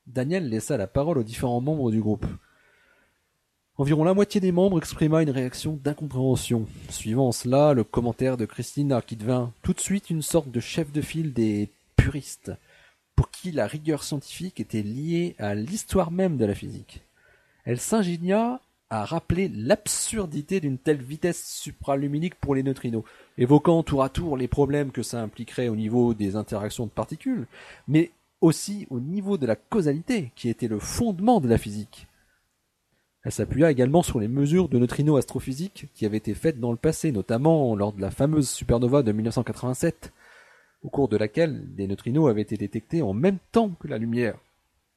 Daniel 0.09 0.49
laissa 0.49 0.77
la 0.77 0.89
parole 0.89 1.19
aux 1.19 1.23
différents 1.23 1.61
membres 1.61 1.93
du 1.93 2.01
groupe. 2.01 2.27
Environ 3.77 4.05
la 4.05 4.15
moitié 4.15 4.41
des 4.41 4.53
membres 4.53 4.79
exprima 4.79 5.21
une 5.21 5.31
réaction 5.31 5.81
d'incompréhension. 5.83 6.65
Suivant 6.91 7.33
cela, 7.33 7.73
le 7.73 7.83
commentaire 7.83 8.37
de 8.37 8.45
Christina, 8.45 9.03
qui 9.03 9.17
devint 9.17 9.53
tout 9.63 9.73
de 9.73 9.81
suite 9.81 10.11
une 10.11 10.23
sorte 10.23 10.49
de 10.49 10.61
chef 10.61 10.93
de 10.93 11.01
file 11.01 11.33
des 11.33 11.71
puristes, 11.97 12.53
pour 13.17 13.33
qui 13.33 13.51
la 13.51 13.67
rigueur 13.67 14.05
scientifique 14.05 14.61
était 14.61 14.83
liée 14.83 15.35
à 15.41 15.57
l'histoire 15.57 16.13
même 16.13 16.37
de 16.37 16.45
la 16.45 16.55
physique. 16.55 17.03
Elle 17.65 17.81
s'ingénia 17.81 18.61
à 18.91 19.05
rappeler 19.05 19.51
l'absurdité 19.53 20.61
d'une 20.61 20.79
telle 20.79 21.03
vitesse 21.03 21.45
supraluminique 21.45 22.37
pour 22.37 22.55
les 22.55 22.63
neutrinos, 22.63 23.03
évoquant 23.39 23.83
tour 23.83 24.05
à 24.05 24.09
tour 24.09 24.37
les 24.37 24.47
problèmes 24.47 24.93
que 24.93 25.03
ça 25.03 25.21
impliquerait 25.21 25.67
au 25.67 25.75
niveau 25.75 26.15
des 26.15 26.37
interactions 26.37 26.87
de 26.87 26.91
particules, 26.91 27.49
mais 27.89 28.13
aussi 28.41 28.87
au 28.91 29.01
niveau 29.01 29.37
de 29.37 29.47
la 29.47 29.57
causalité, 29.57 30.31
qui 30.37 30.49
était 30.49 30.69
le 30.69 30.79
fondement 30.79 31.41
de 31.41 31.49
la 31.49 31.59
physique. 31.59 32.07
Elle 33.25 33.33
s'appuya 33.33 33.71
également 33.71 34.03
sur 34.03 34.21
les 34.21 34.29
mesures 34.29 34.69
de 34.69 34.79
neutrinos 34.79 35.19
astrophysiques 35.19 35.89
qui 35.95 36.05
avaient 36.05 36.19
été 36.19 36.35
faites 36.35 36.61
dans 36.61 36.71
le 36.71 36.77
passé, 36.77 37.11
notamment 37.11 37.75
lors 37.75 37.95
de 37.95 38.01
la 38.01 38.11
fameuse 38.11 38.51
supernova 38.51 39.03
de 39.03 39.13
1987, 39.13 40.13
au 40.83 40.91
cours 40.91 41.09
de 41.09 41.17
laquelle 41.17 41.75
des 41.75 41.87
neutrinos 41.87 42.29
avaient 42.29 42.43
été 42.43 42.59
détectés 42.59 43.01
en 43.01 43.15
même 43.15 43.39
temps 43.51 43.71
que 43.81 43.89
la 43.89 43.97
lumière, 43.97 44.37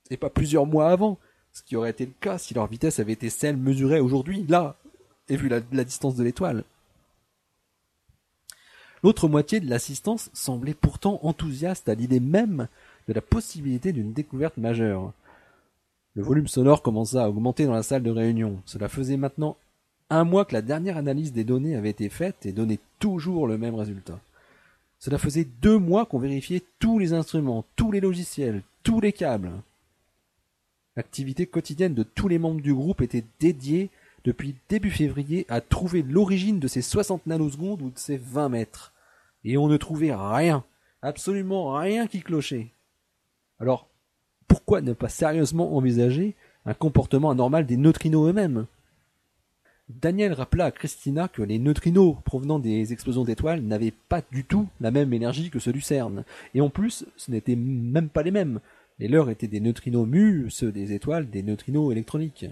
et 0.10 0.18
pas 0.18 0.30
plusieurs 0.30 0.66
mois 0.66 0.90
avant, 0.90 1.18
ce 1.54 1.64
qui 1.64 1.78
aurait 1.78 1.92
été 1.92 2.06
le 2.06 2.12
cas 2.20 2.38
si 2.38 2.54
leur 2.54 2.68
vitesse 2.68 3.00
avait 3.00 3.14
été 3.14 3.30
celle 3.30 3.56
mesurée 3.56 4.02
aujourd'hui, 4.02 4.46
là, 4.50 4.76
et 5.30 5.38
vu 5.38 5.48
la, 5.48 5.62
la 5.72 5.86
distance 5.86 6.16
de 6.16 6.24
l'étoile. 6.24 6.66
L'autre 9.04 9.30
moitié 9.30 9.62
de 9.62 9.70
l'assistance 9.70 10.30
semblait 10.34 10.74
pourtant 10.74 11.20
enthousiaste 11.24 11.88
à 11.88 11.96
l'idée 11.96 12.20
même 12.20 12.68
de 13.08 13.14
la 13.14 13.22
possibilité 13.22 13.94
d'une 13.94 14.12
découverte 14.12 14.58
majeure. 14.58 15.14
Le 16.18 16.24
volume 16.24 16.48
sonore 16.48 16.82
commença 16.82 17.24
à 17.24 17.30
augmenter 17.30 17.68
dans 17.68 17.74
la 17.74 17.84
salle 17.84 18.02
de 18.02 18.10
réunion. 18.10 18.60
Cela 18.66 18.90
faisait 18.90 19.18
maintenant 19.18 19.56
un 20.10 20.24
mois 20.24 20.46
que 20.46 20.54
la 20.54 20.64
dernière 20.64 20.98
analyse 20.98 21.32
des 21.32 21.44
données 21.44 21.76
avait 21.76 21.92
été 21.92 22.10
faite 22.10 22.44
et 22.48 22.54
donnait 22.54 22.80
toujours 22.98 23.46
le 23.46 23.60
même 23.60 23.76
résultat. 23.76 24.20
Cela 24.98 25.20
faisait 25.20 25.46
deux 25.62 25.78
mois 25.78 26.08
qu'on 26.08 26.18
vérifiait 26.18 26.64
tous 26.80 26.98
les 26.98 27.14
instruments, 27.14 27.66
tous 27.76 27.92
les 27.92 28.00
logiciels, 28.00 28.64
tous 28.82 29.00
les 29.00 29.14
câbles. 29.14 29.52
L'activité 30.96 31.46
quotidienne 31.46 31.94
de 31.94 32.02
tous 32.02 32.28
les 32.28 32.40
membres 32.40 32.62
du 32.62 32.74
groupe 32.74 33.04
était 33.04 33.26
dédiée 33.40 33.92
depuis 34.24 34.56
début 34.70 34.90
février 34.90 35.46
à 35.50 35.62
trouver 35.62 36.02
l'origine 36.02 36.60
de 36.60 36.68
ces 36.68 36.82
60 36.82 37.28
nanosecondes 37.28 37.84
ou 37.84 37.92
de 37.92 38.00
ces 38.00 38.18
20 38.18 38.50
mètres. 38.50 38.92
Et 39.44 39.56
on 39.60 39.68
ne 39.68 39.78
trouvait 39.78 40.16
rien, 40.16 40.64
absolument 41.04 41.78
rien 41.78 42.08
qui 42.08 42.22
clochait. 42.22 42.70
Alors, 43.60 43.88
pourquoi 44.48 44.82
ne 44.82 44.94
pas 44.94 45.10
sérieusement 45.10 45.76
envisager 45.76 46.36
un 46.66 46.74
comportement 46.74 47.32
anormal 47.32 47.66
des 47.66 47.78
neutrinos 47.78 48.30
eux-mêmes? 48.30 48.66
Daniel 49.90 50.34
rappela 50.34 50.66
à 50.66 50.72
Christina 50.72 51.30
que 51.30 51.42
les 51.42 51.60
neutrinos 51.60 52.18
provenant 52.26 52.60
des 52.60 52.92
explosions 52.92 53.24
d'étoiles 53.24 53.62
n'avaient 53.62 53.94
pas 54.10 54.22
du 54.32 54.44
tout 54.44 54.68
la 54.82 54.92
même 54.92 55.14
énergie 55.14 55.50
que 55.50 55.60
ceux 55.60 55.72
du 55.72 55.80
CERN. 55.80 56.26
Et 56.54 56.60
en 56.60 56.70
plus, 56.70 57.06
ce 57.16 57.32
n'étaient 57.32 57.56
même 57.56 58.10
pas 58.10 58.24
les 58.24 58.32
mêmes. 58.32 58.60
Les 59.00 59.08
leurs 59.08 59.30
étaient 59.30 59.48
des 59.48 59.62
neutrinos 59.62 60.06
mu, 60.06 60.50
ceux 60.50 60.72
des 60.72 60.92
étoiles 60.94 61.30
des 61.30 61.42
neutrinos 61.42 61.92
électroniques. 61.92 62.46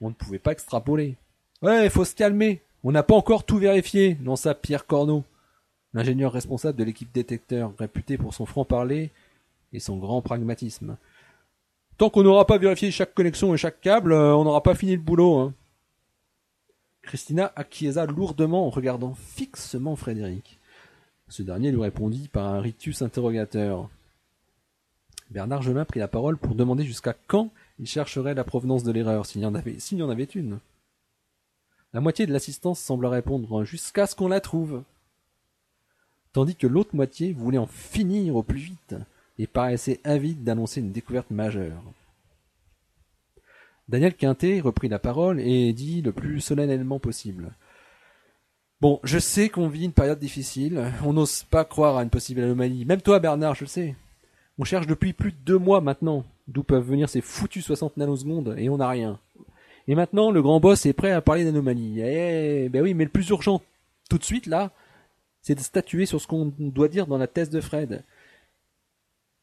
On 0.00 0.10
ne 0.10 0.14
pouvait 0.14 0.38
pas 0.38 0.52
extrapoler. 0.52 1.16
Ouais, 1.62 1.90
faut 1.90 2.04
se 2.04 2.14
calmer. 2.14 2.62
On 2.84 2.92
n'a 2.92 3.02
pas 3.02 3.16
encore 3.16 3.42
tout 3.42 3.58
vérifié, 3.58 4.16
lança 4.22 4.54
Pierre 4.54 4.86
Corneau, 4.86 5.24
l'ingénieur 5.94 6.32
responsable 6.32 6.78
de 6.78 6.84
l'équipe 6.84 7.12
détecteur, 7.12 7.72
réputé 7.76 8.16
pour 8.16 8.34
son 8.34 8.46
franc-parler 8.46 9.10
et 9.72 9.80
son 9.80 9.96
grand 9.96 10.22
pragmatisme. 10.22 10.96
Tant 11.98 12.10
qu'on 12.10 12.22
n'aura 12.22 12.46
pas 12.46 12.58
vérifié 12.58 12.92
chaque 12.92 13.12
connexion 13.12 13.52
et 13.52 13.58
chaque 13.58 13.80
câble, 13.80 14.12
euh, 14.12 14.34
on 14.36 14.44
n'aura 14.44 14.62
pas 14.62 14.76
fini 14.76 14.92
le 14.92 15.02
boulot. 15.02 15.38
Hein. 15.38 15.54
Christina 17.02 17.52
acquiesça 17.56 18.06
lourdement 18.06 18.66
en 18.66 18.70
regardant 18.70 19.14
fixement 19.14 19.96
Frédéric. 19.96 20.60
Ce 21.26 21.42
dernier 21.42 21.72
lui 21.72 21.82
répondit 21.82 22.28
par 22.28 22.46
un 22.46 22.60
ritus 22.60 23.02
interrogateur. 23.02 23.90
Bernard 25.30 25.62
Gelin 25.62 25.84
prit 25.84 25.98
la 25.98 26.06
parole 26.06 26.36
pour 26.36 26.54
demander 26.54 26.84
jusqu'à 26.84 27.14
quand 27.26 27.50
il 27.80 27.86
chercherait 27.86 28.34
la 28.34 28.44
provenance 28.44 28.84
de 28.84 28.92
l'erreur, 28.92 29.26
s'il 29.26 29.40
y 29.40 29.44
y 29.44 30.02
en 30.02 30.10
avait 30.10 30.24
une. 30.24 30.60
La 31.92 32.00
moitié 32.00 32.26
de 32.26 32.32
l'assistance 32.32 32.78
sembla 32.78 33.08
répondre 33.08 33.64
jusqu'à 33.64 34.06
ce 34.06 34.14
qu'on 34.14 34.28
la 34.28 34.40
trouve. 34.40 34.84
Tandis 36.32 36.54
que 36.54 36.68
l'autre 36.68 36.94
moitié 36.94 37.32
voulait 37.32 37.58
en 37.58 37.66
finir 37.66 38.36
au 38.36 38.44
plus 38.44 38.60
vite 38.60 38.94
et 39.38 39.46
paraissait 39.46 40.00
avide 40.04 40.44
d'annoncer 40.44 40.80
une 40.80 40.92
découverte 40.92 41.30
majeure. 41.30 41.82
Daniel 43.88 44.14
Quintet 44.14 44.60
reprit 44.60 44.88
la 44.88 44.98
parole 44.98 45.40
et 45.40 45.72
dit 45.72 46.02
le 46.02 46.12
plus 46.12 46.40
solennellement 46.40 46.98
possible. 46.98 47.52
Bon, 48.80 49.00
je 49.02 49.18
sais 49.18 49.48
qu'on 49.48 49.68
vit 49.68 49.86
une 49.86 49.92
période 49.92 50.18
difficile, 50.18 50.92
on 51.04 51.12
n'ose 51.12 51.44
pas 51.44 51.64
croire 51.64 51.96
à 51.96 52.02
une 52.02 52.10
possible 52.10 52.42
anomalie. 52.42 52.84
Même 52.84 53.02
toi, 53.02 53.18
Bernard, 53.18 53.54
je 53.54 53.64
le 53.64 53.68
sais. 53.68 53.96
On 54.58 54.64
cherche 54.64 54.86
depuis 54.86 55.12
plus 55.12 55.32
de 55.32 55.38
deux 55.44 55.58
mois 55.58 55.80
maintenant 55.80 56.24
d'où 56.48 56.62
peuvent 56.62 56.84
venir 56.84 57.08
ces 57.08 57.20
foutus 57.20 57.64
60 57.64 57.96
nanosecondes 57.96 58.54
et 58.58 58.68
on 58.68 58.78
n'a 58.78 58.88
rien. 58.88 59.18
Et 59.86 59.94
maintenant, 59.94 60.30
le 60.30 60.42
grand 60.42 60.60
boss 60.60 60.84
est 60.86 60.92
prêt 60.92 61.12
à 61.12 61.20
parler 61.20 61.44
d'anomalies. 61.44 62.00
Eh, 62.00 62.68
ben 62.68 62.82
oui, 62.82 62.94
mais 62.94 63.04
le 63.04 63.10
plus 63.10 63.28
urgent 63.30 63.62
tout 64.08 64.18
de 64.18 64.24
suite 64.24 64.46
là, 64.46 64.70
c'est 65.42 65.54
de 65.54 65.60
statuer 65.60 66.06
sur 66.06 66.20
ce 66.20 66.26
qu'on 66.26 66.52
doit 66.58 66.88
dire 66.88 67.06
dans 67.06 67.18
la 67.18 67.26
thèse 67.26 67.50
de 67.50 67.60
Fred. 67.60 68.02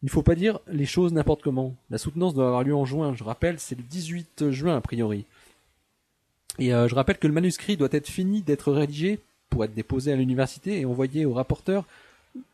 Il 0.05 0.09
ne 0.09 0.11
faut 0.11 0.21
pas 0.21 0.35
dire 0.35 0.59
les 0.67 0.85
choses 0.85 1.13
n'importe 1.13 1.41
comment. 1.41 1.73
La 1.89 1.97
soutenance 1.97 2.35
doit 2.35 2.45
avoir 2.45 2.63
lieu 2.63 2.75
en 2.75 2.85
juin. 2.85 3.15
Je 3.15 3.23
rappelle, 3.23 3.59
c'est 3.59 3.73
le 3.73 3.81
18 3.81 4.51
juin 4.51 4.77
a 4.77 4.81
priori. 4.81 5.25
Et 6.59 6.75
euh, 6.75 6.87
je 6.87 6.93
rappelle 6.93 7.17
que 7.17 7.25
le 7.25 7.33
manuscrit 7.33 7.75
doit 7.75 7.89
être 7.91 8.07
fini 8.07 8.43
d'être 8.43 8.71
rédigé 8.71 9.19
pour 9.49 9.65
être 9.65 9.73
déposé 9.73 10.13
à 10.13 10.15
l'université 10.15 10.79
et 10.79 10.85
envoyé 10.85 11.25
au 11.25 11.33
rapporteur 11.33 11.85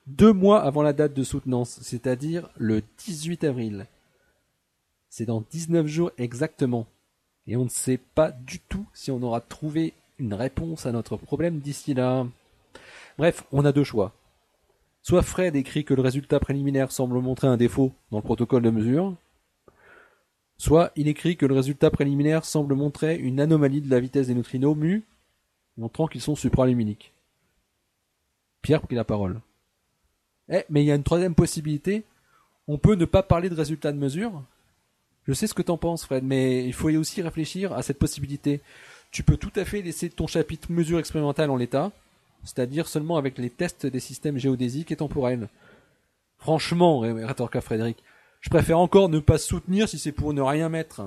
deux 0.07 0.31
mois 0.31 0.63
avant 0.63 0.81
la 0.81 0.93
date 0.93 1.13
de 1.13 1.25
soutenance, 1.25 1.79
c'est-à-dire 1.81 2.47
le 2.55 2.83
18 2.99 3.43
avril. 3.43 3.85
C'est 5.09 5.25
dans 5.25 5.43
19 5.51 5.87
jours 5.87 6.11
exactement. 6.17 6.87
et 7.47 7.57
on 7.57 7.65
ne 7.65 7.69
sait 7.69 7.99
pas 8.15 8.31
du 8.31 8.61
tout 8.61 8.85
si 8.93 9.11
on 9.11 9.21
aura 9.23 9.41
trouvé 9.41 9.91
une 10.19 10.35
réponse 10.35 10.85
à 10.85 10.93
notre 10.93 11.17
problème 11.17 11.59
d'ici 11.59 11.95
là. 11.95 12.25
Bref, 13.17 13.43
on 13.51 13.65
a 13.65 13.73
deux 13.73 13.83
choix. 13.83 14.13
Soit 15.01 15.23
Fred 15.23 15.55
écrit 15.55 15.83
que 15.83 15.93
le 15.93 16.01
résultat 16.01 16.39
préliminaire 16.39 16.91
semble 16.91 17.19
montrer 17.19 17.47
un 17.47 17.57
défaut 17.57 17.91
dans 18.11 18.17
le 18.17 18.23
protocole 18.23 18.61
de 18.61 18.69
mesure, 18.69 19.15
soit 20.57 20.91
il 20.95 21.07
écrit 21.07 21.37
que 21.37 21.47
le 21.47 21.55
résultat 21.55 21.89
préliminaire 21.89 22.45
semble 22.45 22.75
montrer 22.75 23.17
une 23.17 23.39
anomalie 23.39 23.81
de 23.81 23.89
la 23.89 23.99
vitesse 23.99 24.27
des 24.27 24.35
neutrinos 24.35 24.77
mu, 24.77 25.03
montrant 25.77 26.07
qu'ils 26.07 26.21
sont 26.21 26.35
supraluminiques. 26.35 27.13
Pierre 28.61 28.81
prit 28.81 28.95
la 28.95 29.03
parole. 29.03 29.41
Eh, 30.49 30.65
mais 30.69 30.83
il 30.83 30.85
y 30.85 30.91
a 30.91 30.95
une 30.95 31.03
troisième 31.03 31.33
possibilité. 31.33 32.03
On 32.67 32.77
peut 32.77 32.95
ne 32.95 33.05
pas 33.05 33.23
parler 33.23 33.49
de 33.49 33.55
résultat 33.55 33.91
de 33.91 33.97
mesure. 33.97 34.43
Je 35.27 35.33
sais 35.33 35.47
ce 35.47 35.53
que 35.55 35.61
t'en 35.61 35.77
penses, 35.77 36.05
Fred, 36.05 36.23
mais 36.23 36.65
il 36.65 36.73
faut 36.73 36.89
aussi 36.91 37.21
réfléchir 37.23 37.73
à 37.73 37.81
cette 37.81 37.99
possibilité. 37.99 38.61
Tu 39.11 39.23
peux 39.23 39.37
tout 39.37 39.51
à 39.55 39.65
fait 39.65 39.81
laisser 39.81 40.09
ton 40.09 40.27
chapitre 40.27 40.71
mesure 40.71 40.99
expérimentale 40.99 41.49
en 41.49 41.57
l'état, 41.57 41.91
c'est-à-dire 42.43 42.87
seulement 42.87 43.17
avec 43.17 43.37
les 43.37 43.49
tests 43.49 43.85
des 43.85 43.99
systèmes 43.99 44.37
géodésiques 44.37 44.91
et 44.91 44.95
temporels. 44.95 45.49
Franchement, 46.37 46.99
rétorqua 46.99 47.61
Frédéric, 47.61 47.97
je 48.41 48.49
préfère 48.49 48.79
encore 48.79 49.09
ne 49.09 49.19
pas 49.19 49.37
soutenir 49.37 49.87
si 49.87 49.99
c'est 49.99 50.11
pour 50.11 50.33
ne 50.33 50.41
rien 50.41 50.69
mettre. 50.69 51.03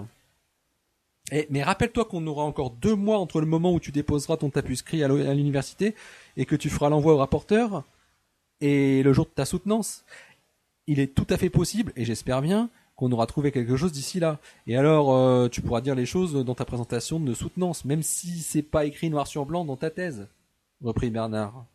Eh, 1.32 1.46
mais 1.50 1.62
rappelle-toi 1.62 2.04
qu'on 2.04 2.26
aura 2.26 2.44
encore 2.44 2.70
deux 2.70 2.94
mois 2.94 3.18
entre 3.18 3.40
le 3.40 3.46
moment 3.46 3.72
où 3.72 3.80
tu 3.80 3.90
déposeras 3.90 4.36
ton 4.36 4.50
tapuscrit 4.50 5.02
à 5.02 5.08
l'université 5.08 5.94
et 6.36 6.44
que 6.44 6.54
tu 6.54 6.70
feras 6.70 6.90
l'envoi 6.90 7.14
au 7.14 7.16
rapporteur 7.16 7.84
et 8.60 9.02
le 9.02 9.12
jour 9.12 9.24
de 9.24 9.30
ta 9.30 9.44
soutenance. 9.44 10.04
Il 10.86 11.00
est 11.00 11.14
tout 11.14 11.26
à 11.30 11.38
fait 11.38 11.50
possible, 11.50 11.92
et 11.96 12.04
j'espère 12.04 12.42
bien, 12.42 12.68
qu'on 12.94 13.10
aura 13.10 13.26
trouvé 13.26 13.50
quelque 13.52 13.76
chose 13.76 13.90
d'ici 13.90 14.20
là. 14.20 14.38
Et 14.66 14.76
alors, 14.76 15.14
euh, 15.14 15.48
tu 15.48 15.62
pourras 15.62 15.80
dire 15.80 15.94
les 15.94 16.06
choses 16.06 16.34
dans 16.44 16.54
ta 16.54 16.66
présentation 16.66 17.18
de 17.18 17.34
soutenance, 17.34 17.84
même 17.86 18.02
si 18.02 18.40
c'est 18.40 18.62
pas 18.62 18.84
écrit 18.84 19.08
noir 19.10 19.26
sur 19.26 19.46
blanc 19.46 19.64
dans 19.64 19.76
ta 19.76 19.90
thèse 19.90 20.28
reprit 20.82 21.10
Bernard. 21.10 21.66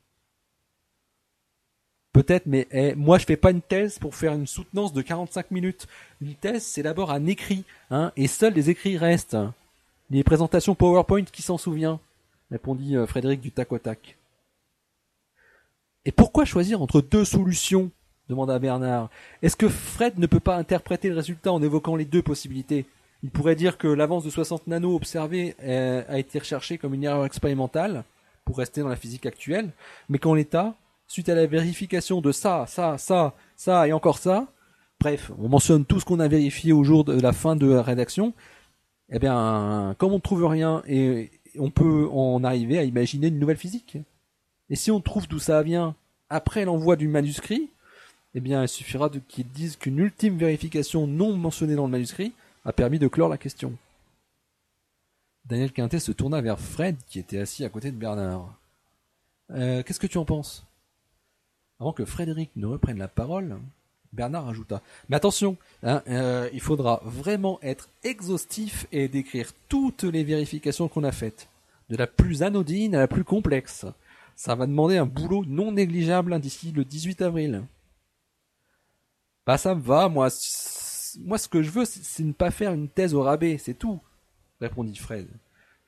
Peut-être, 2.12 2.48
mais 2.48 2.68
eh, 2.72 2.96
moi 2.96 3.18
je 3.18 3.26
fais 3.26 3.38
pas 3.38 3.52
une 3.52 3.62
thèse 3.62 4.00
pour 4.00 4.16
faire 4.16 4.34
une 4.34 4.48
soutenance 4.48 4.94
de 4.94 5.02
45 5.02 5.52
minutes. 5.52 5.88
Une 6.22 6.34
thèse, 6.34 6.64
c'est 6.64 6.84
d'abord 6.84 7.12
un 7.12 7.28
écrit, 7.28 7.64
hein, 7.92 8.12
et 8.18 8.28
seuls 8.28 8.54
les 8.54 8.70
écrits 8.70 8.98
restent. 8.98 9.38
Les 10.10 10.24
présentations 10.24 10.76
PowerPoint, 10.76 11.24
qui 11.24 11.42
s'en 11.42 11.58
souvient? 11.58 12.00
répondit 12.50 12.98
euh, 12.98 13.06
Frédéric 13.06 13.42
du 13.42 13.52
tac 13.52 13.72
au 13.72 13.78
tac. 13.78 14.18
Et 16.06 16.12
pourquoi 16.12 16.46
choisir 16.46 16.82
entre 16.82 17.02
deux 17.02 17.26
solutions? 17.26 17.92
demanda 18.28 18.58
Bernard. 18.60 19.10
Est-ce 19.42 19.56
que 19.56 19.70
Fred 19.70 20.18
ne 20.20 20.28
peut 20.28 20.40
pas 20.40 20.56
interpréter 20.56 21.10
le 21.10 21.16
résultat 21.16 21.52
en 21.52 21.62
évoquant 21.62 21.96
les 21.96 22.06
deux 22.06 22.22
possibilités? 22.22 22.86
Il 23.24 23.32
pourrait 23.32 23.56
dire 23.56 23.78
que 23.78 23.88
l'avance 23.88 24.24
de 24.24 24.30
60 24.30 24.68
nanos 24.68 24.96
observée 24.96 25.56
euh, 25.62 26.04
a 26.08 26.20
été 26.20 26.40
recherchée 26.40 26.78
comme 26.78 26.94
une 26.94 27.04
erreur 27.04 27.26
expérimentale, 27.26 28.04
pour 28.50 28.58
rester 28.58 28.82
dans 28.82 28.88
la 28.88 28.96
physique 28.96 29.28
actuelle, 29.28 29.70
mais 30.10 30.18
qu'en 30.18 30.34
l'état, 30.34 30.74
suite 31.08 31.30
à 31.30 31.36
la 31.36 31.46
vérification 31.46 32.20
de 32.20 32.32
ça, 32.32 32.66
ça, 32.68 32.98
ça, 32.98 33.36
ça 33.56 33.88
et 33.88 33.94
encore 33.94 34.18
ça, 34.18 34.48
bref, 35.00 35.32
on 35.38 35.50
mentionne 35.50 35.86
tout 35.86 36.00
ce 36.00 36.06
qu'on 36.06 36.20
a 36.20 36.28
vérifié 36.28 36.74
au 36.74 36.84
jour 36.84 37.04
de 37.04 37.22
la 37.22 37.32
fin 37.32 37.56
de 37.56 37.72
la 37.72 37.84
rédaction, 37.84 38.34
eh 39.12 39.20
bien, 39.20 39.94
comme 40.00 40.14
on 40.14 40.16
ne 40.16 40.20
trouve 40.22 40.48
rien 40.48 40.82
et 40.88 41.30
on 41.60 41.70
peut 41.70 42.10
en 42.12 42.44
arriver 42.44 42.80
à 42.80 42.84
imaginer 42.86 43.28
une 43.28 43.38
nouvelle 43.38 43.56
physique. 43.56 44.00
Et 44.72 44.76
si 44.76 44.90
on 44.90 45.00
trouve 45.00 45.28
d'où 45.28 45.38
ça 45.38 45.62
vient 45.62 45.94
après 46.32 46.66
l'envoi 46.66 46.96
du 46.96 47.08
manuscrit, 47.08 47.70
eh 48.34 48.40
bien, 48.40 48.64
il 48.64 48.68
suffira 48.68 49.12
qu'ils 49.28 49.48
disent 49.48 49.76
qu'une 49.76 50.00
ultime 50.00 50.40
vérification 50.40 51.06
non 51.06 51.38
mentionnée 51.38 51.76
dans 51.76 51.86
le 51.86 51.92
manuscrit 51.92 52.34
a 52.66 52.74
permis 52.74 52.98
de 52.98 53.08
clore 53.08 53.30
la 53.30 53.38
question. 53.38 53.74
Daniel 55.50 55.72
Quintet 55.72 56.00
se 56.00 56.12
tourna 56.12 56.42
vers 56.42 56.60
Fred 56.60 56.96
qui 57.08 57.18
était 57.18 57.40
assis 57.40 57.66
à 57.66 57.70
côté 57.70 57.90
de 57.92 57.98
Bernard. 57.98 58.54
Euh, 59.50 59.82
qu'est-ce 59.82 60.00
que 60.00 60.06
tu 60.06 60.20
en 60.20 60.26
penses? 60.26 60.64
Avant 61.80 61.92
que 61.92 62.06
Frédéric 62.06 62.52
ne 62.56 62.68
reprenne 62.68 63.00
la 63.00 63.08
parole, 63.08 63.58
Bernard 64.14 64.48
ajouta 64.48 64.84
Mais 65.08 65.16
attention, 65.16 65.58
hein, 65.82 66.04
euh, 66.08 66.50
il 66.54 66.62
faudra 66.62 67.02
vraiment 67.04 67.60
être 67.64 67.90
exhaustif 68.04 68.86
et 68.92 69.08
décrire 69.08 69.54
toutes 69.70 70.04
les 70.04 70.24
vérifications 70.24 70.88
qu'on 70.88 71.04
a 71.04 71.12
faites, 71.12 71.48
de 71.90 71.98
la 71.98 72.06
plus 72.06 72.44
anodine 72.44 72.94
à 72.94 73.00
la 73.00 73.08
plus 73.08 73.24
complexe. 73.24 73.88
Ça 74.36 74.54
va 74.54 74.68
demander 74.68 74.98
un 74.98 75.08
boulot 75.08 75.46
non 75.48 75.72
négligeable 75.72 76.40
d'ici 76.40 76.72
le 76.72 76.86
18 76.86 77.24
avril. 77.24 77.64
Bah 79.48 79.58
ça 79.58 79.74
me 79.74 79.82
va, 79.82 80.10
moi. 80.10 80.30
Moi, 81.22 81.40
ce 81.40 81.48
que 81.48 81.64
je 81.64 81.72
veux, 81.72 81.86
c'est 81.86 82.24
ne 82.24 82.34
pas 82.34 82.52
faire 82.52 82.72
une 82.72 82.88
thèse 82.88 83.16
au 83.16 83.24
rabais, 83.24 83.58
c'est 83.58 83.74
tout 83.74 84.00
répondit 84.62 84.95
Fred. 84.95 85.28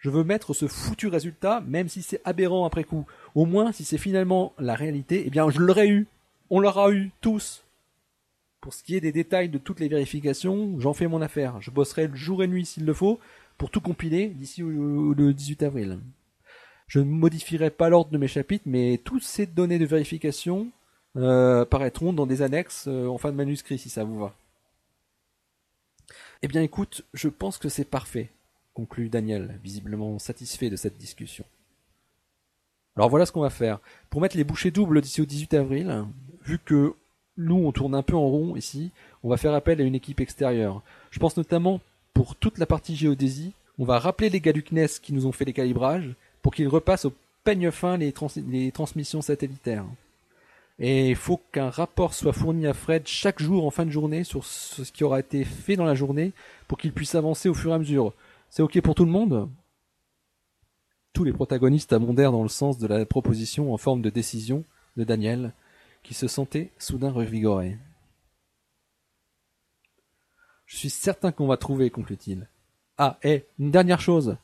Je 0.01 0.10
veux 0.10 0.23
mettre 0.23 0.53
ce 0.53 0.67
foutu 0.67 1.07
résultat, 1.07 1.62
même 1.67 1.88
si 1.88 2.01
c'est 2.01 2.21
aberrant 2.25 2.65
après 2.65 2.84
coup. 2.84 3.05
Au 3.36 3.45
moins, 3.45 3.71
si 3.71 3.86
c'est 3.86 3.99
finalement 3.99 4.53
la 4.57 4.73
réalité, 4.73 5.23
eh 5.25 5.29
bien, 5.29 5.49
je 5.49 5.60
l'aurais 5.60 5.89
eu. 5.89 6.07
On 6.49 6.60
l'aura 6.60 6.91
eu, 6.91 7.12
tous. 7.21 7.63
Pour 8.62 8.73
ce 8.73 8.84
qui 8.84 8.95
est 8.95 9.01
des 9.01 9.12
détails 9.12 9.49
de 9.49 9.60
toutes 9.60 9.79
les 9.79 9.88
vérifications, 9.88 10.79
j'en 10.79 10.93
fais 10.93 11.07
mon 11.07 11.21
affaire. 11.21 11.62
Je 11.62 11.69
bosserai 11.69 12.10
jour 12.13 12.43
et 12.43 12.47
nuit 12.47 12.65
s'il 12.65 12.86
le 12.86 12.93
faut, 12.93 13.19
pour 13.60 13.69
tout 13.69 13.81
compiler 13.81 14.29
d'ici 14.29 14.62
le 14.62 15.34
18 15.34 15.63
avril. 15.63 15.99
Je 16.88 16.99
ne 16.99 17.05
modifierai 17.05 17.69
pas 17.69 17.89
l'ordre 17.89 18.12
de 18.12 18.17
mes 18.17 18.27
chapitres, 18.27 18.65
mais 18.65 18.99
toutes 19.03 19.23
ces 19.23 19.45
données 19.45 19.79
de 19.79 19.86
vérification 19.86 20.67
euh, 21.15 21.63
paraîtront 21.63 22.12
dans 22.12 22.25
des 22.25 22.41
annexes 22.41 22.86
euh, 22.88 23.07
en 23.07 23.17
fin 23.17 23.31
de 23.31 23.38
manuscrit, 23.38 23.77
si 23.77 23.89
ça 23.89 24.03
vous 24.03 24.19
va. 24.19 24.34
Eh 26.41 26.47
bien 26.47 26.62
écoute, 26.63 27.05
je 27.13 27.29
pense 27.29 27.60
que 27.60 27.69
c'est 27.69 27.86
parfait 27.86 28.31
conclut 28.73 29.10
Daniel, 29.10 29.60
visiblement 29.63 30.19
satisfait 30.19 30.69
de 30.69 30.75
cette 30.75 30.97
discussion. 30.97 31.45
Alors 32.95 33.10
voilà 33.10 33.25
ce 33.25 33.31
qu'on 33.31 33.41
va 33.41 33.49
faire. 33.49 33.79
Pour 34.10 34.21
mettre 34.21 34.38
les 34.38 34.43
bouchées 34.43 34.71
doubles 34.71 35.01
d'ici 35.01 35.21
au 35.21 35.25
18 35.25 35.53
avril, 35.53 36.05
vu 36.43 36.60
que 36.60 36.93
nous 37.38 37.55
on 37.55 37.71
tourne 37.71 37.95
un 37.95 38.03
peu 38.03 38.15
en 38.15 38.27
rond 38.27 38.55
ici, 38.55 38.91
on 39.23 39.29
va 39.29 39.38
faire 39.38 39.53
appel 39.53 39.79
à 39.79 39.84
une 39.84 39.95
équipe 39.95 40.19
extérieure. 40.19 40.81
Je 41.10 41.19
pense 41.19 41.38
notamment 41.38 41.79
pour 42.13 42.36
toute 42.36 42.57
la 42.57 42.65
partie 42.65 42.95
géodésie, 42.95 43.53
on 43.79 43.86
va 43.86 43.99
rappeler 43.99 44.29
les 44.29 44.41
gars 44.41 44.53
du 44.53 44.63
qui 44.63 45.13
nous 45.13 45.25
ont 45.25 45.31
fait 45.31 45.45
les 45.45 45.53
calibrages 45.53 46.13
pour 46.41 46.53
qu'ils 46.53 46.67
repassent 46.67 47.05
au 47.05 47.13
peigne 47.43 47.71
fin 47.71 47.97
les 47.97 48.12
transmissions 48.71 49.21
satellitaires. 49.21 49.86
Et 50.79 51.10
il 51.10 51.15
faut 51.15 51.39
qu'un 51.51 51.69
rapport 51.69 52.13
soit 52.13 52.34
fourni 52.34 52.65
à 52.65 52.73
Fred 52.73 53.03
chaque 53.05 53.41
jour 53.41 53.65
en 53.65 53.69
fin 53.69 53.86
de 53.86 53.91
journée 53.91 54.23
sur 54.23 54.43
ce 54.43 54.81
qui 54.91 55.03
aura 55.03 55.19
été 55.19 55.43
fait 55.43 55.75
dans 55.75 55.86
la 55.86 55.95
journée 55.95 56.34
pour 56.67 56.77
qu'il 56.77 56.91
puisse 56.91 57.15
avancer 57.15 57.49
au 57.49 57.53
fur 57.53 57.71
et 57.71 57.75
à 57.75 57.79
mesure. 57.79 58.13
C'est 58.51 58.61
ok 58.61 58.81
pour 58.81 58.95
tout 58.95 59.05
le 59.05 59.11
monde? 59.11 59.49
Tous 61.13 61.23
les 61.23 61.31
protagonistes 61.31 61.93
abondèrent 61.93 62.33
dans 62.33 62.43
le 62.43 62.49
sens 62.49 62.77
de 62.77 62.85
la 62.85 63.05
proposition 63.05 63.73
en 63.73 63.77
forme 63.77 64.01
de 64.01 64.09
décision 64.09 64.65
de 64.97 65.05
Daniel, 65.05 65.53
qui 66.03 66.13
se 66.13 66.27
sentait 66.27 66.69
soudain 66.77 67.11
revigoré. 67.11 67.77
Je 70.65 70.75
suis 70.75 70.89
certain 70.89 71.31
qu'on 71.31 71.47
va 71.47 71.55
trouver, 71.55 71.89
conclut-il. 71.89 72.49
Ah, 72.97 73.17
et 73.23 73.45
une 73.57 73.71
dernière 73.71 74.01
chose. 74.01 74.35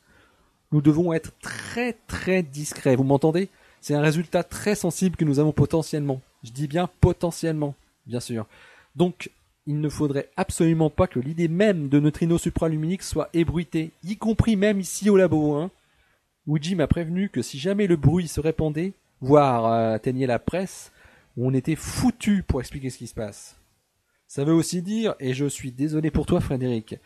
Nous 0.72 0.80
devons 0.80 1.12
être 1.12 1.38
très 1.40 1.92
très 1.92 2.42
discrets, 2.42 2.96
vous 2.96 3.04
m'entendez? 3.04 3.50
C'est 3.82 3.94
un 3.94 4.00
résultat 4.00 4.42
très 4.42 4.74
sensible 4.74 5.16
que 5.16 5.26
nous 5.26 5.38
avons 5.38 5.52
potentiellement. 5.52 6.22
Je 6.44 6.50
dis 6.50 6.66
bien 6.66 6.88
potentiellement, 7.02 7.74
bien 8.06 8.20
sûr. 8.20 8.46
Donc, 8.96 9.30
il 9.68 9.82
ne 9.82 9.90
faudrait 9.90 10.30
absolument 10.38 10.88
pas 10.88 11.06
que 11.06 11.20
l'idée 11.20 11.46
même 11.46 11.90
de 11.90 12.00
neutrinos 12.00 12.40
supraluminiques 12.40 13.02
soit 13.02 13.28
ébruitée, 13.34 13.90
y 14.02 14.16
compris 14.16 14.56
même 14.56 14.80
ici 14.80 15.10
au 15.10 15.16
labo. 15.18 15.56
Hein. 15.56 15.70
M'a 16.46 16.86
prévenu 16.86 17.28
que 17.28 17.42
si 17.42 17.58
jamais 17.58 17.86
le 17.86 17.96
bruit 17.96 18.28
se 18.28 18.40
répandait, 18.40 18.94
voire 19.20 19.66
euh, 19.66 19.94
atteignait 19.94 20.26
la 20.26 20.38
presse, 20.38 20.90
on 21.36 21.52
était 21.52 21.74
foutu 21.74 22.42
pour 22.42 22.60
expliquer 22.60 22.88
ce 22.88 22.96
qui 22.96 23.06
se 23.06 23.14
passe. 23.14 23.60
Ça 24.26 24.42
veut 24.42 24.54
aussi 24.54 24.80
dire, 24.80 25.14
et 25.20 25.34
je 25.34 25.44
suis 25.44 25.70
désolé 25.70 26.10
pour 26.10 26.24
toi 26.24 26.40
Frédéric, 26.40 26.96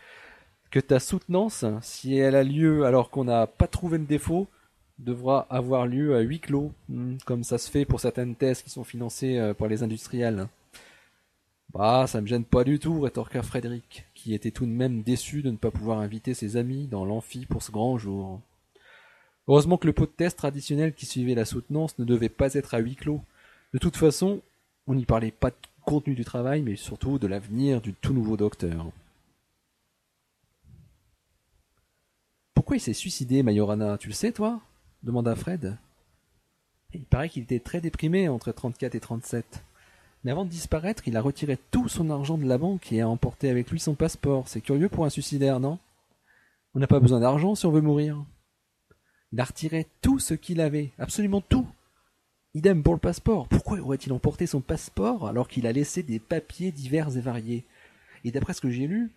que 0.71 0.79
ta 0.79 1.01
soutenance, 1.01 1.65
si 1.81 2.17
elle 2.17 2.37
a 2.37 2.45
lieu 2.45 2.85
alors 2.85 3.11
qu'on 3.11 3.25
n'a 3.25 3.49
pas 3.49 3.67
trouvé 3.67 3.99
de 3.99 4.05
défaut, 4.05 4.47
devra 5.01 5.49
avoir 5.51 5.89
lieu 5.89 6.15
à 6.15 6.21
huis 6.21 6.39
clos, 6.39 6.71
hmm, 6.89 7.17
comme 7.27 7.43
ça 7.43 7.59
se 7.59 7.69
fait 7.69 7.85
pour 7.85 7.99
certaines 7.99 8.37
thèses 8.37 8.63
qui 8.63 8.71
sont 8.71 8.85
financées 8.85 9.37
euh, 9.39 9.53
par 9.53 9.67
les 9.67 9.83
industriels. 9.83 10.47
Bah, 11.75 12.07
ça 12.07 12.21
me 12.21 12.27
gêne 12.27 12.45
pas 12.45 12.65
du 12.65 12.79
tout, 12.79 13.01
rétorqua 13.01 13.43
Frédéric, 13.43 14.05
qui 14.15 14.35
était 14.35 14.51
tout 14.51 14.67
de 14.67 14.71
même 14.71 15.03
déçu 15.03 15.43
de 15.43 15.51
ne 15.51 15.57
pas 15.57 15.71
pouvoir 15.71 16.01
inviter 16.01 16.35
ses 16.35 16.57
amis 16.57 16.87
dans 16.87 17.07
l'amphi 17.07 17.47
pour 17.47 17.63
ce 17.63 17.73
grand 17.73 17.97
jour. 17.97 18.41
Heureusement 19.49 19.79
que 19.79 19.87
le 19.87 19.95
pot 19.95 20.07
de 20.07 20.11
test 20.11 20.37
traditionnel 20.37 20.95
qui 20.95 21.07
suivait 21.07 21.35
la 21.35 21.47
soutenance 21.47 21.99
ne 21.99 22.05
devait 22.05 22.29
pas 22.29 22.55
être 22.55 22.75
à 22.75 22.79
huis 22.79 22.97
clos. 22.97 23.23
De 23.73 23.79
toute 23.79 23.97
façon, 23.97 24.43
on 24.87 24.95
n'y 24.95 25.07
parlait 25.07 25.31
pas 25.31 25.51
du 25.51 25.57
contenu 25.85 26.15
du 26.15 26.25
travail, 26.25 26.63
mais 26.63 26.77
surtout 26.77 27.19
de 27.19 27.27
l'avenir 27.27 27.81
du 27.81 27.95
tout 27.95 28.13
nouveau 28.13 28.37
docteur. 28.37 28.93
Pourquoi 32.55 32.77
il 32.77 32.81
s'est 32.81 32.93
suicidé, 32.93 33.43
Majorana? 33.43 33.97
Tu 33.99 34.09
le 34.09 34.15
sais, 34.15 34.33
toi? 34.33 34.61
demanda 35.03 35.35
Fred. 35.35 35.79
Il 36.93 37.05
paraît 37.05 37.31
qu'il 37.31 37.43
était 37.43 37.59
très 37.59 37.81
déprimé 37.81 38.29
entre 38.29 38.53
34 38.53 38.95
et 38.95 39.01
37. 39.01 39.65
Mais 40.25 40.31
avant 40.31 40.45
de 40.45 40.51
disparaître, 40.51 41.09
il 41.09 41.17
a 41.17 41.21
retiré 41.21 41.59
tout 41.71 41.89
son 41.89 42.11
argent 42.11 42.39
de 42.39 42.47
la 42.47 42.59
banque 42.59 42.93
et 42.93 43.01
a 43.01 43.09
emporté 43.09 43.51
avec 43.51 43.71
lui 43.71 43.81
son 43.81 43.95
passeport. 43.95 44.47
C'est 44.47 44.61
curieux 44.61 44.89
pour 44.89 45.05
un 45.05 45.11
suicidaire, 45.11 45.59
non? 45.59 45.79
On 46.75 46.79
n'a 46.79 46.87
pas 46.87 47.01
besoin 47.01 47.21
d'argent 47.21 47.55
si 47.55 47.67
on 47.67 47.73
veut 47.73 47.81
mourir. 47.81 48.25
Il 49.33 49.41
a 49.41 49.45
retiré 49.45 49.87
tout 50.01 50.19
ce 50.19 50.35
qu'il 50.35 50.61
avait, 50.61 50.93
absolument 50.99 51.41
tout. 51.41 51.67
Idem 52.55 52.83
pour 52.83 52.93
le 52.95 53.01
passeport. 53.01 53.49
Pourquoi 53.49 53.79
aurait-il 53.79 54.13
emporté 54.13 54.47
son 54.47 54.61
passeport 54.61 55.27
alors 55.27 55.49
qu'il 55.49 55.67
a 55.67 55.73
laissé 55.73 56.03
des 56.03 56.19
papiers 56.19 56.71
divers 56.71 57.17
et 57.17 57.21
variés? 57.21 57.65
Et 58.25 58.31
d'après 58.31 58.53
ce 58.53 58.61
que 58.61 58.71
j'ai 58.71 58.87
lu, 58.87 59.11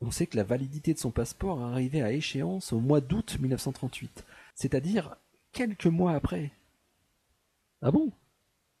on 0.00 0.10
sait 0.10 0.26
que 0.26 0.36
la 0.36 0.44
validité 0.44 0.94
de 0.94 0.98
son 0.98 1.10
passeport 1.10 1.62
arrivait 1.62 2.02
à 2.02 2.12
échéance 2.12 2.72
au 2.72 2.78
mois 2.78 3.00
d'août 3.00 3.38
1938, 3.40 4.24
c'est-à-dire 4.54 5.16
quelques 5.52 5.86
mois 5.86 6.12
après. 6.12 6.52
Ah 7.82 7.90
bon? 7.90 8.12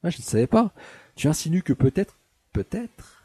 Ah, 0.02 0.10
Je 0.10 0.18
ne 0.18 0.22
savais 0.22 0.46
pas. 0.46 0.72
Tu 1.18 1.26
insinues 1.26 1.62
que 1.62 1.72
peut-être, 1.72 2.14
peut-être. 2.52 3.24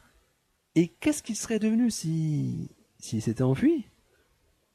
Et 0.74 0.88
qu'est-ce 0.88 1.22
qu'il 1.22 1.36
serait 1.36 1.60
devenu 1.60 1.92
si, 1.92 2.68
s'il 2.98 3.22
s'était 3.22 3.44
enfui? 3.44 3.84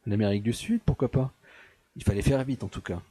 L'Amérique 0.05 0.41
du 0.41 0.53
Sud, 0.53 0.79
pourquoi 0.85 1.11
pas? 1.11 1.33
Il 1.97 2.05
fallait 2.05 2.21
faire 2.21 2.41
vite 2.45 2.63
en 2.63 2.69
tout 2.69 2.79
cas. 2.79 3.01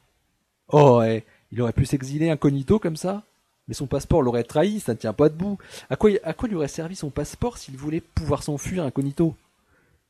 Oh, 0.69 0.97
ouais, 0.97 1.23
il 1.51 1.61
aurait 1.61 1.73
pu 1.73 1.85
s'exiler 1.85 2.31
incognito 2.31 2.79
comme 2.79 2.97
ça 2.97 3.23
mais 3.67 3.75
son 3.75 3.85
passeport 3.85 4.23
l'aurait 4.23 4.45
trahi, 4.45 4.79
ça 4.79 4.93
ne 4.93 4.97
tient 4.97 5.13
pas 5.13 5.29
debout. 5.29 5.59
À 5.91 5.95
quoi, 5.95 6.09
à 6.23 6.33
quoi 6.33 6.49
lui 6.49 6.55
aurait 6.55 6.67
servi 6.67 6.95
son 6.95 7.11
passeport 7.11 7.59
s'il 7.59 7.77
voulait 7.77 8.01
pouvoir 8.01 8.41
s'enfuir 8.41 8.83
incognito? 8.83 9.35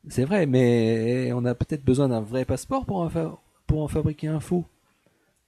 C'est 0.07 0.23
vrai, 0.23 0.45
mais 0.45 1.33
on 1.33 1.43
a 1.43 1.53
peut-être 1.53 1.83
besoin 1.83 2.07
d'un 2.07 2.21
vrai 2.21 2.45
passeport 2.45 2.85
pour 2.85 3.01
en, 3.01 3.09
pour 3.67 3.83
en 3.83 3.89
fabriquer 3.89 4.29
un 4.29 4.39
faux. 4.39 4.63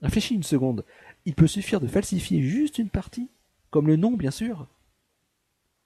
Réfléchis 0.01 0.35
une 0.35 0.43
seconde. 0.43 0.83
Il 1.25 1.35
peut 1.35 1.47
suffire 1.47 1.79
de 1.79 1.87
falsifier 1.87 2.41
juste 2.41 2.79
une 2.79 2.89
partie, 2.89 3.29
comme 3.71 3.87
le 3.87 3.95
nom 3.95 4.11
bien 4.11 4.31
sûr. 4.31 4.67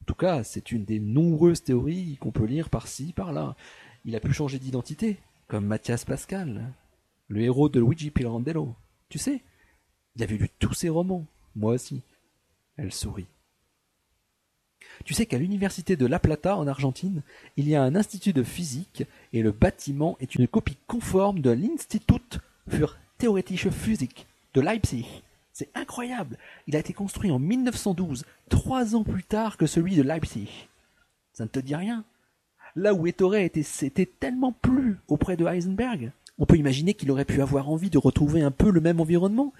En 0.02 0.06
tout 0.06 0.16
cas, 0.16 0.44
c'est 0.44 0.72
une 0.72 0.86
des 0.86 1.00
nombreuses 1.00 1.64
théories 1.64 2.18
qu'on 2.18 2.32
peut 2.32 2.46
lire 2.46 2.70
par-ci, 2.70 3.14
par-là. 3.14 3.56
Il 4.04 4.16
a 4.16 4.20
pu 4.20 4.34
changer 4.34 4.60
d'identité, 4.60 5.18
comme 5.48 5.66
Mathias 5.66 6.06
Pascal, 6.06 6.74
le 7.28 7.42
héros 7.42 7.70
de 7.70 7.80
Luigi 7.80 8.12
Pirandello. 8.12 8.76
Tu 9.10 9.18
sais, 9.18 9.42
il 10.16 10.24
avait 10.24 10.38
lu 10.38 10.50
tous 10.60 10.74
ses 10.74 10.90
romans, 10.90 11.26
moi 11.56 11.74
aussi. 11.74 12.04
Elle 12.78 12.94
sourit. 12.94 13.28
Tu 15.04 15.14
sais 15.14 15.26
qu'à 15.26 15.38
l'université 15.38 15.96
de 15.96 16.06
La 16.06 16.20
Plata, 16.20 16.56
en 16.56 16.68
Argentine, 16.68 17.22
il 17.58 17.68
y 17.68 17.76
a 17.76 17.82
un 17.82 17.96
institut 17.96 18.34
de 18.34 18.44
physique 18.44 19.04
et 19.34 19.42
le 19.42 19.52
bâtiment 19.52 20.18
est 20.20 20.36
une 20.36 20.48
copie 20.48 20.78
conforme 20.88 21.40
de 21.40 21.50
l'Institut 21.50 22.40
für 22.68 22.98
Theoretische 23.18 23.72
Physik 23.72 24.28
de 24.54 24.62
Leipzig. 24.62 25.24
C'est 25.58 25.70
incroyable. 25.74 26.38
Il 26.68 26.76
a 26.76 26.80
été 26.80 26.92
construit 26.92 27.32
en 27.32 27.40
1912, 27.40 28.26
trois 28.50 28.94
ans 28.94 29.06
plus 29.06 29.24
tard 29.24 29.56
que 29.56 29.66
celui 29.66 29.96
de 29.96 30.02
Leipzig. 30.02 30.68
Ça 31.32 31.46
ne 31.46 31.50
te 31.50 31.60
dit 31.60 31.76
rien 31.76 32.04
Là 32.76 32.94
où 32.94 33.08
Ettore 33.08 33.36
était, 33.36 33.64
c'était 33.64 34.06
tellement 34.06 34.52
plus 34.52 34.98
auprès 35.08 35.38
de 35.38 35.46
Heisenberg. 35.46 36.12
On 36.38 36.46
peut 36.46 36.58
imaginer 36.58 36.94
qu'il 36.94 37.10
aurait 37.10 37.24
pu 37.24 37.42
avoir 37.42 37.70
envie 37.70 37.90
de 37.90 37.98
retrouver 37.98 38.42
un 38.42 38.52
peu 38.52 38.70
le 38.70 38.82
même 38.82 39.00
environnement, 39.00 39.54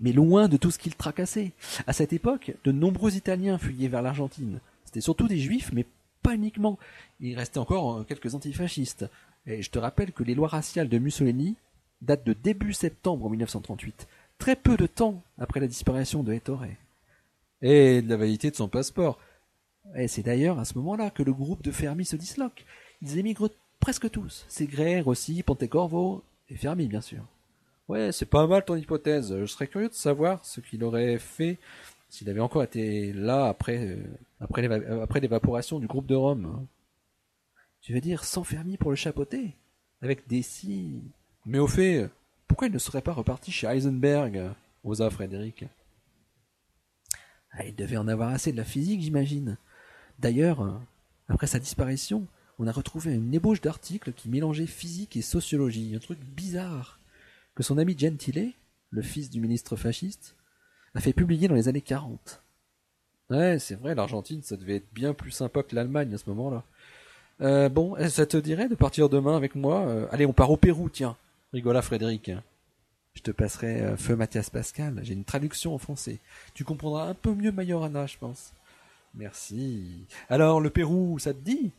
mais 0.00 0.10
loin 0.10 0.48
de 0.48 0.56
tout 0.56 0.72
ce 0.72 0.80
qu'il 0.80 0.96
tracassait. 0.96 1.52
À 1.86 1.92
cette 1.92 2.12
époque, 2.12 2.52
de 2.64 2.72
nombreux 2.72 3.14
Italiens 3.14 3.56
fuyaient 3.56 3.86
vers 3.86 4.02
l'Argentine. 4.02 4.58
C'était 4.84 5.00
surtout 5.00 5.28
des 5.28 5.38
juifs, 5.38 5.70
mais 5.72 5.86
pas 6.22 6.34
uniquement. 6.34 6.76
Il 7.20 7.38
restait 7.38 7.58
encore 7.58 7.98
euh, 7.98 8.02
quelques 8.02 8.34
antifascistes. 8.34 9.06
Et 9.46 9.62
je 9.62 9.70
te 9.70 9.78
rappelle 9.78 10.10
que 10.10 10.24
les 10.24 10.34
lois 10.34 10.48
raciales 10.48 10.88
de 10.88 10.98
Mussolini 10.98 11.54
datent 12.02 12.26
de 12.26 12.32
début 12.32 12.72
septembre 12.72 13.30
1938, 13.30 14.08
très 14.38 14.56
peu 14.56 14.76
de 14.76 14.86
temps 14.86 15.22
après 15.38 15.60
la 15.60 15.66
disparition 15.66 16.22
de 16.22 16.32
Ettore. 16.32 16.66
Et 17.62 18.02
de 18.02 18.08
la 18.08 18.16
validité 18.16 18.50
de 18.50 18.56
son 18.56 18.68
passeport. 18.68 19.18
Et 19.94 20.08
c'est 20.08 20.22
d'ailleurs 20.22 20.58
à 20.58 20.64
ce 20.64 20.76
moment-là 20.78 21.10
que 21.10 21.22
le 21.22 21.32
groupe 21.32 21.62
de 21.62 21.70
Fermi 21.70 22.04
se 22.04 22.16
disloque. 22.16 22.64
Ils 23.02 23.18
émigrent 23.18 23.50
presque 23.80 24.10
tous. 24.10 24.44
Segre, 24.48 25.02
Rossi, 25.04 25.42
Pontecorvo 25.42 26.22
et 26.48 26.56
Fermi, 26.56 26.86
bien 26.86 27.00
sûr. 27.00 27.22
Ouais, 27.88 28.10
c'est 28.12 28.26
pas 28.26 28.46
mal 28.46 28.64
ton 28.64 28.76
hypothèse. 28.76 29.34
Je 29.38 29.46
serais 29.46 29.68
curieux 29.68 29.88
de 29.88 29.94
savoir 29.94 30.44
ce 30.44 30.60
qu'il 30.60 30.82
aurait 30.82 31.18
fait 31.18 31.58
s'il 32.08 32.28
avait 32.30 32.40
encore 32.40 32.62
été 32.62 33.12
là 33.12 33.46
après, 33.46 33.78
euh, 33.78 33.96
euh, 34.40 35.02
après 35.02 35.20
l'évaporation 35.20 35.78
du 35.78 35.86
groupe 35.86 36.06
de 36.06 36.14
Rome. 36.14 36.66
Tu 37.80 37.92
veux 37.92 38.00
dire 38.00 38.24
sans 38.24 38.44
Fermi 38.44 38.76
pour 38.76 38.90
le 38.90 38.96
chapeauter? 38.96 39.54
Avec 40.02 40.26
des 40.28 40.42
si... 40.42 41.02
Mais 41.44 41.58
au 41.58 41.68
fait, 41.68 42.08
pourquoi 42.48 42.68
il 42.68 42.72
ne 42.72 42.78
serait 42.78 43.02
pas 43.02 43.12
reparti 43.12 43.52
chez 43.52 43.66
Heisenberg 43.66 44.50
osa 44.84 45.10
Frédéric? 45.10 45.64
Ah, 47.52 47.64
il 47.64 47.74
devait 47.74 47.96
en 47.96 48.08
avoir 48.08 48.30
assez 48.30 48.52
de 48.52 48.56
la 48.56 48.64
physique, 48.64 49.00
j'imagine. 49.00 49.56
D'ailleurs, 50.18 50.80
après 51.28 51.46
sa 51.46 51.58
disparition, 51.58 52.26
on 52.58 52.66
a 52.66 52.72
retrouvé 52.72 53.12
une 53.12 53.34
ébauche 53.34 53.60
d'articles 53.60 54.12
qui 54.12 54.28
mélangeaient 54.28 54.66
physique 54.66 55.16
et 55.16 55.22
sociologie, 55.22 55.94
un 55.94 55.98
truc 55.98 56.18
bizarre 56.18 56.98
que 57.54 57.62
son 57.62 57.78
ami 57.78 57.98
Gentile, 57.98 58.52
le 58.90 59.02
fils 59.02 59.30
du 59.30 59.40
ministre 59.40 59.76
fasciste, 59.76 60.36
a 60.94 61.00
fait 61.00 61.12
publier 61.12 61.48
dans 61.48 61.54
les 61.54 61.68
années 61.68 61.80
40. 61.80 62.42
Ouais, 63.30 63.58
c'est 63.58 63.74
vrai, 63.74 63.94
l'Argentine, 63.94 64.42
ça 64.42 64.56
devait 64.56 64.76
être 64.76 64.92
bien 64.92 65.14
plus 65.14 65.32
sympa 65.32 65.62
que 65.62 65.74
l'Allemagne 65.74 66.14
à 66.14 66.18
ce 66.18 66.28
moment-là. 66.30 66.62
Euh, 67.40 67.68
bon, 67.68 67.96
ça 68.08 68.24
te 68.26 68.36
dirait 68.36 68.68
de 68.68 68.74
partir 68.74 69.08
demain 69.08 69.36
avec 69.36 69.54
moi? 69.54 69.86
Euh, 69.86 70.06
Allez, 70.10 70.26
on 70.26 70.32
part 70.32 70.50
au 70.50 70.56
Pérou, 70.56 70.88
tiens. 70.88 71.16
Rigola 71.56 71.80
Frédéric. 71.80 72.30
Je 73.14 73.22
te 73.22 73.30
passerai 73.30 73.80
euh, 73.80 73.96
feu 73.96 74.14
Mathias 74.14 74.50
Pascal. 74.50 75.00
J'ai 75.02 75.14
une 75.14 75.24
traduction 75.24 75.74
en 75.74 75.78
français. 75.78 76.18
Tu 76.52 76.64
comprendras 76.64 77.08
un 77.08 77.14
peu 77.14 77.32
mieux 77.32 77.50
Majorana, 77.50 78.04
je 78.04 78.18
pense. 78.18 78.52
Merci. 79.14 80.06
Alors, 80.28 80.60
le 80.60 80.68
Pérou, 80.68 81.18
ça 81.18 81.32
te 81.32 81.38
dit? 81.38 81.70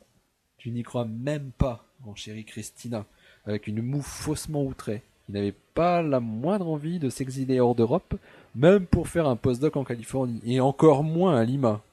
Tu 0.58 0.72
n'y 0.72 0.82
crois 0.82 1.06
même 1.06 1.52
pas, 1.60 1.86
mon 2.04 2.16
chéri 2.16 2.44
Christina, 2.44 3.06
avec 3.46 3.68
une 3.68 3.84
moue 3.84 4.02
faussement 4.02 4.64
outrée. 4.64 5.04
Il 5.30 5.36
n'avait 5.36 5.54
pas 5.76 6.02
la 6.02 6.20
moindre 6.20 6.70
envie 6.70 6.98
de 6.98 7.12
s'exiler 7.12 7.60
hors 7.60 7.76
d'Europe, 7.76 8.16
même 8.56 8.88
pour 8.88 9.08
faire 9.08 9.28
un 9.28 9.36
postdoc 9.36 9.78
en 9.78 9.84
Californie, 9.84 10.42
et 10.44 10.60
encore 10.60 11.04
moins 11.04 11.38
à 11.38 11.44
Lima. 11.44 11.84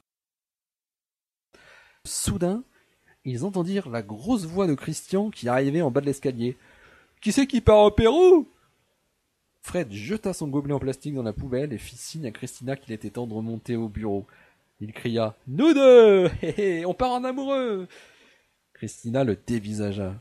Soudain, 2.03 2.63
ils 3.25 3.45
entendirent 3.45 3.89
la 3.89 4.01
grosse 4.01 4.45
voix 4.45 4.65
de 4.65 4.73
Christian 4.73 5.29
qui 5.29 5.47
arrivait 5.47 5.83
en 5.83 5.91
bas 5.91 6.01
de 6.01 6.07
l'escalier. 6.07 6.57
Qui 7.25 7.31
c'est 7.31 7.47
qui 7.47 7.59
part 7.59 7.79
au 7.79 7.89
Pérou? 7.89 8.47
Fred 9.63 9.91
jeta 9.91 10.31
son 10.31 10.47
gobelet 10.47 10.75
en 10.75 10.79
plastique 10.79 11.15
dans 11.15 11.23
la 11.23 11.33
poubelle 11.33 11.73
et 11.73 11.79
fit 11.79 11.95
signe 11.95 12.27
à 12.27 12.31
Christina 12.31 12.75
qu'il 12.75 12.93
était 12.93 13.09
temps 13.09 13.25
de 13.25 13.33
remonter 13.33 13.75
au 13.75 13.89
bureau. 13.89 14.27
Il 14.79 14.93
cria 14.93 15.35
Nous 15.47 15.73
deux 15.73 16.29
hé, 16.43 16.85
On 16.85 16.93
part 16.93 17.13
en 17.13 17.23
amoureux 17.23 17.87
Christina 18.75 19.23
le 19.23 19.35
dévisagea. 19.35 20.13